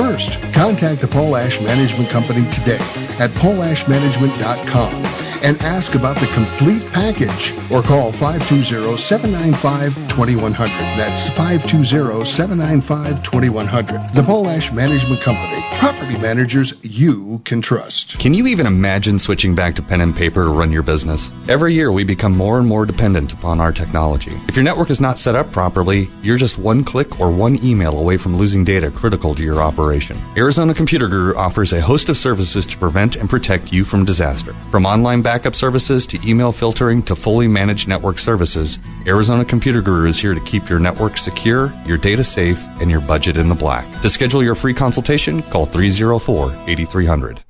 first. 0.00 0.40
Contact 0.54 1.02
the 1.02 1.06
Polash 1.06 1.62
Management 1.62 2.08
Company 2.08 2.48
today 2.50 2.78
at 3.18 3.30
polashmanagement.com 3.42 5.29
and 5.42 5.60
ask 5.62 5.94
about 5.94 6.18
the 6.18 6.26
complete 6.28 6.82
package 6.92 7.52
or 7.70 7.82
call 7.82 8.10
520-795-2100. 8.12 10.96
That's 10.96 11.28
520-795-2100. 11.30 14.14
The 14.14 14.22
Polash 14.22 14.72
Management 14.74 15.20
Company. 15.20 15.62
Property 15.78 16.16
managers 16.18 16.74
you 16.82 17.40
can 17.44 17.60
trust. 17.60 18.18
Can 18.18 18.34
you 18.34 18.46
even 18.46 18.66
imagine 18.66 19.18
switching 19.18 19.54
back 19.54 19.74
to 19.76 19.82
pen 19.82 20.00
and 20.00 20.14
paper 20.14 20.44
to 20.44 20.50
run 20.50 20.72
your 20.72 20.82
business? 20.82 21.30
Every 21.48 21.74
year 21.74 21.92
we 21.92 22.04
become 22.04 22.36
more 22.36 22.58
and 22.58 22.68
more 22.68 22.86
dependent 22.86 23.32
upon 23.32 23.60
our 23.60 23.72
technology. 23.72 24.32
If 24.48 24.56
your 24.56 24.64
network 24.64 24.90
is 24.90 25.00
not 25.00 25.18
set 25.18 25.34
up 25.34 25.50
properly, 25.52 26.08
you're 26.22 26.36
just 26.36 26.58
one 26.58 26.84
click 26.84 27.20
or 27.20 27.30
one 27.30 27.62
email 27.64 27.98
away 27.98 28.16
from 28.16 28.36
losing 28.36 28.64
data 28.64 28.90
critical 28.90 29.34
to 29.34 29.42
your 29.42 29.62
operation. 29.62 30.18
Arizona 30.36 30.74
Computer 30.74 31.08
Guru 31.08 31.34
offers 31.34 31.72
a 31.72 31.80
host 31.80 32.08
of 32.08 32.18
services 32.18 32.66
to 32.66 32.78
prevent 32.78 33.16
and 33.16 33.28
protect 33.28 33.72
you 33.72 33.84
from 33.84 34.04
disaster. 34.04 34.52
From 34.70 34.86
online 34.86 35.22
backup 35.30 35.54
services 35.54 36.08
to 36.08 36.18
email 36.28 36.50
filtering 36.50 37.00
to 37.00 37.14
fully 37.14 37.46
managed 37.46 37.86
network 37.86 38.18
services, 38.18 38.80
Arizona 39.06 39.44
Computer 39.44 39.80
Guru 39.80 40.08
is 40.08 40.18
here 40.18 40.34
to 40.34 40.40
keep 40.40 40.68
your 40.68 40.80
network 40.80 41.16
secure, 41.16 41.72
your 41.86 41.98
data 41.98 42.24
safe, 42.24 42.66
and 42.80 42.90
your 42.90 43.00
budget 43.00 43.36
in 43.36 43.48
the 43.48 43.54
black. 43.54 43.86
To 44.02 44.10
schedule 44.10 44.42
your 44.42 44.56
free 44.56 44.74
consultation, 44.74 45.40
call 45.42 45.66
304 45.66 46.52
8300. 46.66 47.49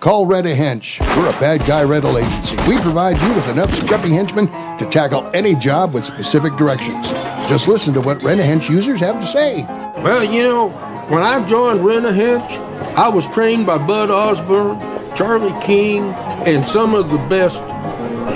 Call 0.00 0.26
Rent 0.26 0.46
a 0.46 0.50
Hench. 0.50 1.00
We're 1.00 1.34
a 1.34 1.40
bad 1.40 1.66
guy 1.66 1.82
rental 1.82 2.18
agency. 2.18 2.56
We 2.68 2.78
provide 2.80 3.20
you 3.22 3.32
with 3.32 3.48
enough 3.48 3.70
scruffy 3.70 4.10
henchmen 4.10 4.46
to 4.78 4.86
tackle 4.90 5.28
any 5.34 5.54
job 5.54 5.94
with 5.94 6.04
specific 6.04 6.54
directions. 6.56 7.08
Just 7.48 7.66
listen 7.66 7.94
to 7.94 8.02
what 8.02 8.22
Rent 8.22 8.38
a 8.38 8.42
Hench 8.42 8.68
users 8.68 9.00
have 9.00 9.18
to 9.20 9.26
say. 9.26 9.62
Well, 10.02 10.22
you 10.22 10.42
know, 10.42 10.68
when 11.08 11.22
I 11.22 11.44
joined 11.46 11.84
Rent 11.84 12.04
a 12.04 12.10
Hench, 12.10 12.50
I 12.94 13.08
was 13.08 13.26
trained 13.26 13.64
by 13.64 13.78
Bud 13.78 14.10
Osborne, 14.10 14.78
Charlie 15.16 15.58
King, 15.62 16.02
and 16.44 16.64
some 16.66 16.94
of 16.94 17.08
the 17.08 17.18
best 17.28 17.58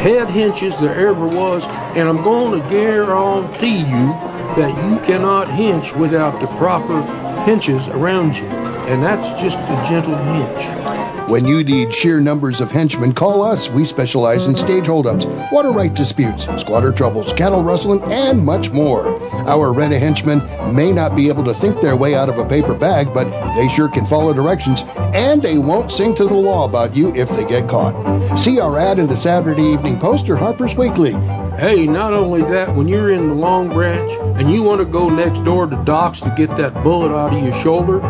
head 0.01 0.29
henches 0.29 0.81
there 0.81 1.09
ever 1.09 1.27
was, 1.27 1.67
and 1.95 2.09
I'm 2.09 2.23
going 2.23 2.61
to 2.61 2.69
guarantee 2.71 3.81
you 3.81 4.15
that 4.57 4.75
you 4.89 4.99
cannot 5.01 5.49
hench 5.49 5.95
without 5.95 6.41
the 6.41 6.47
proper 6.57 7.03
henches 7.45 7.93
around 7.95 8.35
you. 8.37 8.47
And 8.47 9.03
that's 9.03 9.41
just 9.43 9.59
a 9.59 9.85
gentle 9.89 10.15
hench. 10.15 11.10
When 11.29 11.47
you 11.47 11.63
need 11.63 11.95
sheer 11.95 12.21
numbers 12.21 12.61
of 12.61 12.71
henchmen, 12.73 13.13
call 13.13 13.43
us. 13.43 13.69
We 13.69 13.85
specialize 13.85 14.47
in 14.47 14.57
stage 14.57 14.87
holdups, 14.87 15.27
water 15.53 15.71
right 15.71 15.93
disputes, 15.95 16.47
squatter 16.61 16.91
troubles, 16.93 17.33
cattle 17.35 17.63
rustling, 17.63 18.03
and 18.11 18.45
much 18.45 18.71
more. 18.71 19.21
Our 19.49 19.73
rent 19.73 19.93
a 19.93 19.99
henchmen 19.99 20.41
may 20.75 20.91
not 20.91 21.15
be 21.15 21.29
able 21.29 21.45
to 21.45 21.55
think 21.55 21.81
their 21.81 21.97
way 21.97 22.15
out 22.15 22.29
of 22.29 22.39
a 22.39 22.49
paper 22.49 22.75
bag, 22.75 23.15
but 23.15 23.29
they 23.55 23.69
sure 23.69 23.89
can 23.89 24.07
follow 24.07 24.33
directions, 24.33 24.83
and 25.15 25.41
they 25.41 25.59
won't 25.59 25.93
sing 25.93 26.15
to 26.17 26.25
the 26.25 26.35
law 26.35 26.65
about 26.65 26.97
you 26.97 27.15
if 27.15 27.29
they 27.31 27.45
get 27.45 27.69
caught. 27.69 28.39
See 28.39 28.59
our 28.59 28.79
ad 28.79 28.99
in 28.99 29.07
the 29.07 29.17
Saturday 29.17 29.63
Evening 29.63 29.99
Post 29.99 30.29
or 30.29 30.37
Harper's 30.37 30.75
Weekly. 30.75 31.13
Hey, 31.61 31.87
not 31.87 32.13
only 32.13 32.43
that, 32.43 32.75
when 32.75 32.89
you're 32.89 33.11
in 33.11 33.29
the 33.29 33.35
Long 33.35 33.69
Branch 33.69 34.11
and 34.41 34.51
you 34.51 34.63
want 34.63 34.81
to 34.81 34.87
go 34.87 35.09
next 35.09 35.41
door 35.41 35.67
to 35.67 35.77
Doc's 35.85 36.21
to 36.23 36.35
get 36.37 36.57
that 36.57 36.73
bullet 36.83 37.15
out 37.15 37.35
of 37.35 37.43
your 37.43 37.53
shoulder, 37.53 38.01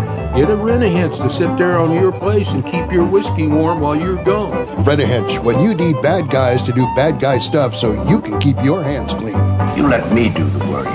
get 0.40 0.48
a 0.48 0.56
rent-a-hench 0.56 1.20
to 1.20 1.28
sit 1.28 1.54
there 1.58 1.78
on 1.78 1.92
your 1.92 2.10
place 2.10 2.52
and 2.52 2.64
keep 2.64 2.90
your 2.90 3.04
whiskey 3.04 3.46
warm 3.46 3.78
while 3.78 3.94
you're 3.94 4.24
gone. 4.24 4.84
Rent-a-hench, 4.84 5.38
when 5.44 5.60
you 5.60 5.74
need 5.74 6.00
bad 6.00 6.30
guys 6.30 6.62
to 6.62 6.72
do 6.72 6.86
bad 6.96 7.20
guy 7.20 7.38
stuff 7.38 7.74
so 7.74 8.08
you 8.08 8.22
can 8.22 8.40
keep 8.40 8.56
your 8.64 8.82
hands 8.82 9.12
clean. 9.12 9.36
You 9.76 9.86
let 9.86 10.14
me 10.14 10.30
do 10.30 10.48
the 10.48 10.60
work. 10.60 10.86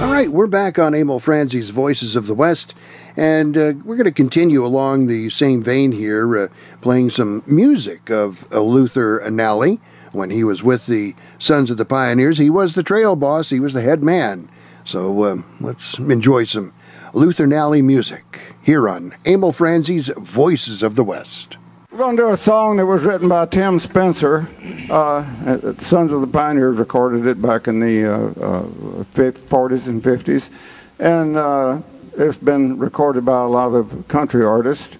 All 0.00 0.10
right, 0.10 0.28
we're 0.30 0.46
back 0.46 0.78
on 0.78 0.94
Emil 0.94 1.20
Franzi's 1.20 1.68
Voices 1.68 2.16
of 2.16 2.26
the 2.26 2.34
West, 2.34 2.74
and 3.14 3.58
uh, 3.58 3.74
we're 3.84 3.96
going 3.96 4.04
to 4.04 4.12
continue 4.12 4.64
along 4.64 5.06
the 5.06 5.28
same 5.28 5.62
vein 5.62 5.92
here, 5.92 6.44
uh, 6.44 6.48
playing 6.80 7.10
some 7.10 7.42
music 7.46 8.10
of 8.10 8.42
uh, 8.50 8.60
Luther 8.62 9.28
Nallie. 9.30 9.78
When 10.12 10.30
he 10.30 10.44
was 10.44 10.62
with 10.62 10.86
the 10.86 11.14
Sons 11.38 11.70
of 11.70 11.78
the 11.78 11.84
Pioneers, 11.84 12.38
he 12.38 12.50
was 12.50 12.74
the 12.74 12.82
trail 12.82 13.16
boss, 13.16 13.50
he 13.50 13.60
was 13.60 13.72
the 13.72 13.80
head 13.80 14.02
man. 14.02 14.48
So 14.84 15.22
uh, 15.22 15.42
let's 15.60 15.98
enjoy 15.98 16.44
some 16.44 16.72
Luther 17.14 17.46
Nallie 17.46 17.82
music 17.82 18.40
here 18.62 18.88
on 18.88 19.14
Emil 19.24 19.52
Franzi's 19.52 20.08
Voices 20.18 20.82
of 20.82 20.96
the 20.96 21.04
West. 21.04 21.56
We're 21.90 21.98
going 21.98 22.16
to 22.16 22.22
do 22.22 22.30
a 22.30 22.36
song 22.38 22.78
that 22.78 22.86
was 22.86 23.04
written 23.04 23.28
by 23.28 23.44
Tim 23.46 23.78
Spencer. 23.78 24.48
Uh, 24.90 25.74
Sons 25.74 26.10
of 26.10 26.22
the 26.22 26.26
Pioneers 26.26 26.78
recorded 26.78 27.26
it 27.26 27.42
back 27.42 27.68
in 27.68 27.80
the 27.80 28.06
uh, 28.06 28.16
uh, 28.40 28.62
40s 29.04 29.86
and 29.86 30.02
50s. 30.02 30.50
And 30.98 31.36
uh, 31.36 31.80
it's 32.16 32.38
been 32.38 32.78
recorded 32.78 33.26
by 33.26 33.42
a 33.42 33.48
lot 33.48 33.74
of 33.74 34.08
country 34.08 34.44
artists. 34.44 34.96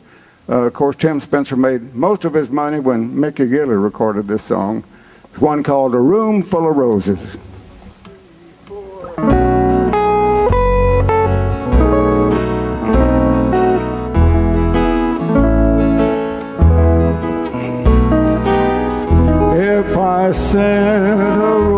Uh, 0.48 0.64
of 0.64 0.74
course, 0.74 0.96
Tim 0.96 1.18
Spencer 1.20 1.56
made 1.56 1.94
most 1.94 2.26
of 2.26 2.34
his 2.34 2.50
money 2.50 2.78
when 2.78 3.18
Mickey 3.18 3.46
Gilley 3.46 3.82
recorded 3.82 4.26
this 4.26 4.42
song. 4.42 4.84
It's 5.32 5.40
one 5.40 5.62
called 5.62 5.94
A 5.94 5.98
Room 5.98 6.42
Full 6.42 6.68
of 6.68 6.76
Roses. 6.76 7.36
If 19.56 19.96
I 19.96 20.32
sent 20.32 21.71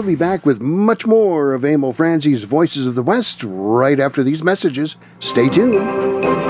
We'll 0.00 0.06
be 0.06 0.14
back 0.14 0.46
with 0.46 0.62
much 0.62 1.04
more 1.04 1.52
of 1.52 1.62
Emil 1.62 1.92
Franzi's 1.92 2.44
Voices 2.44 2.86
of 2.86 2.94
the 2.94 3.02
West 3.02 3.42
right 3.44 4.00
after 4.00 4.22
these 4.22 4.42
messages. 4.42 4.96
Stay 5.20 5.50
tuned. 5.50 6.49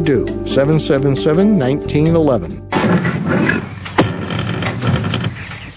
do. 0.01 0.25
777 0.45 1.57
1911. 1.57 2.61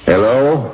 Hello, 0.06 0.73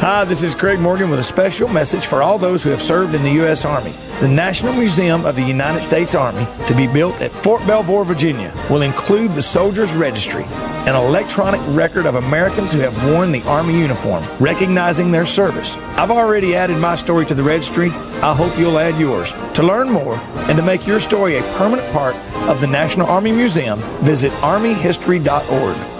Hi, 0.00 0.24
this 0.24 0.42
is 0.42 0.54
Craig 0.54 0.78
Morgan 0.78 1.08
with 1.08 1.18
a 1.18 1.22
special 1.22 1.68
message 1.68 2.04
for 2.04 2.22
all 2.22 2.38
those 2.38 2.62
who 2.62 2.68
have 2.68 2.82
served 2.82 3.14
in 3.14 3.22
the 3.22 3.32
U.S. 3.32 3.64
Army. 3.64 3.94
The 4.20 4.28
National 4.28 4.74
Museum 4.74 5.24
of 5.24 5.36
the 5.36 5.42
United 5.42 5.82
States 5.82 6.14
Army, 6.14 6.46
to 6.68 6.74
be 6.76 6.86
built 6.86 7.18
at 7.22 7.32
Fort 7.42 7.66
Belvoir, 7.66 8.04
Virginia, 8.04 8.52
will 8.68 8.82
include 8.82 9.32
the 9.32 9.40
Soldier's 9.40 9.96
Registry, 9.96 10.44
an 10.44 10.94
electronic 10.94 11.62
record 11.68 12.04
of 12.04 12.16
Americans 12.16 12.74
who 12.74 12.78
have 12.80 13.10
worn 13.10 13.32
the 13.32 13.42
Army 13.44 13.80
uniform, 13.80 14.22
recognizing 14.38 15.10
their 15.10 15.26
service. 15.26 15.74
I've 15.96 16.10
already 16.10 16.54
added 16.54 16.76
my 16.76 16.94
story 16.94 17.24
to 17.26 17.34
the 17.34 17.42
registry. 17.42 17.88
I 18.20 18.34
hope 18.34 18.56
you'll 18.58 18.78
add 18.78 19.00
yours. 19.00 19.32
To 19.54 19.62
learn 19.62 19.88
more 19.88 20.16
and 20.46 20.58
to 20.58 20.62
make 20.62 20.86
your 20.86 21.00
story 21.00 21.38
a 21.38 21.42
permanent 21.54 21.90
part 21.92 22.14
of 22.50 22.60
the 22.60 22.66
National 22.66 23.06
Army 23.08 23.32
Museum, 23.32 23.80
visit 24.04 24.30
armyhistory.org. 24.42 25.95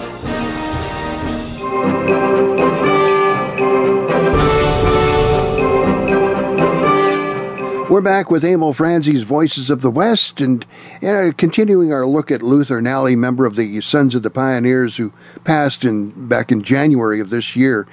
We're 7.97 8.01
back 8.01 8.29
with 8.29 8.45
Emil 8.45 8.73
Franzi's 8.73 9.23
Voices 9.23 9.71
of 9.71 9.81
the 9.81 9.89
West 9.89 10.39
and 10.39 10.63
uh, 11.01 11.31
continuing 11.35 11.91
our 11.91 12.05
look 12.05 12.29
at 12.29 12.43
Luther 12.43 12.79
Nallie, 12.79 13.15
member 13.15 13.43
of 13.43 13.55
the 13.55 13.81
Sons 13.81 14.13
of 14.13 14.21
the 14.21 14.29
Pioneers 14.29 14.95
who 14.95 15.11
passed 15.45 15.83
in 15.83 16.27
back 16.27 16.51
in 16.51 16.61
January 16.61 17.19
of 17.19 17.31
this 17.31 17.55
year. 17.55 17.87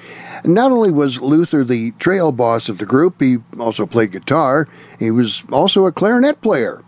Not 0.44 0.72
only 0.72 0.90
was 0.90 1.22
Luther 1.22 1.64
the 1.64 1.92
trail 1.92 2.32
boss 2.32 2.68
of 2.68 2.76
the 2.76 2.84
group, 2.84 3.18
he 3.18 3.38
also 3.59 3.86
played 3.86 4.12
guitar. 4.12 4.68
He 4.98 5.11
was 5.11 5.42
also 5.50 5.86
a 5.86 5.92
clarinet 5.92 6.42
player. 6.42 6.82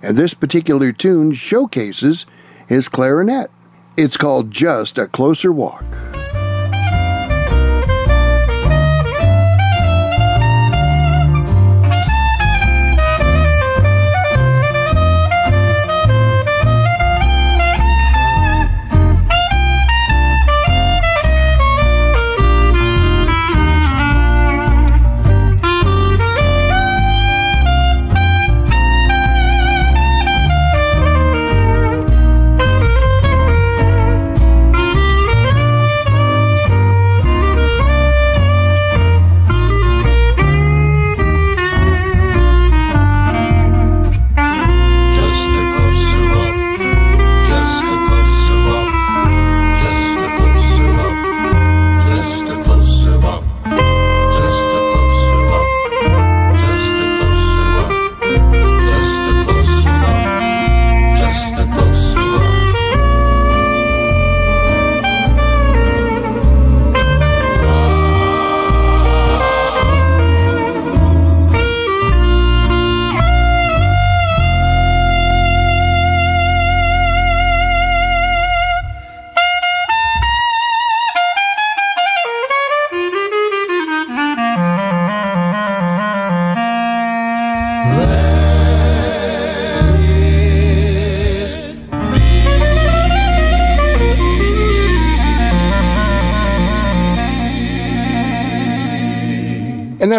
And 0.00 0.16
this 0.16 0.32
particular 0.32 0.92
tune 0.92 1.32
showcases 1.32 2.26
his 2.68 2.86
clarinet. 2.86 3.50
It's 3.96 4.16
called 4.16 4.52
Just 4.52 4.98
a 4.98 5.08
Closer 5.08 5.50
Walk. 5.50 5.82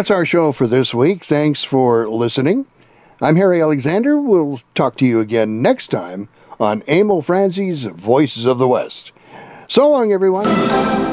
That's 0.02 0.10
our 0.10 0.24
show 0.26 0.50
for 0.50 0.66
this 0.66 0.92
week. 0.92 1.22
Thanks 1.22 1.62
for 1.62 2.08
listening. 2.08 2.66
I'm 3.20 3.36
Harry 3.36 3.62
Alexander. 3.62 4.20
We'll 4.20 4.60
talk 4.74 4.96
to 4.96 5.06
you 5.06 5.20
again 5.20 5.62
next 5.62 5.92
time 5.92 6.28
on 6.58 6.82
Emil 6.88 7.22
Franzi's 7.22 7.84
Voices 7.84 8.44
of 8.44 8.58
the 8.58 8.66
West. 8.66 9.12
So 9.68 9.88
long, 9.88 10.10
everyone. 10.10 11.11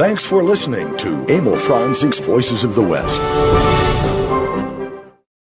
Thanks 0.00 0.24
for 0.24 0.42
listening 0.42 0.96
to 0.96 1.26
Emil 1.28 1.58
Franzi's 1.58 2.20
Voices 2.20 2.64
of 2.64 2.74
the 2.74 2.80
West. 2.80 3.20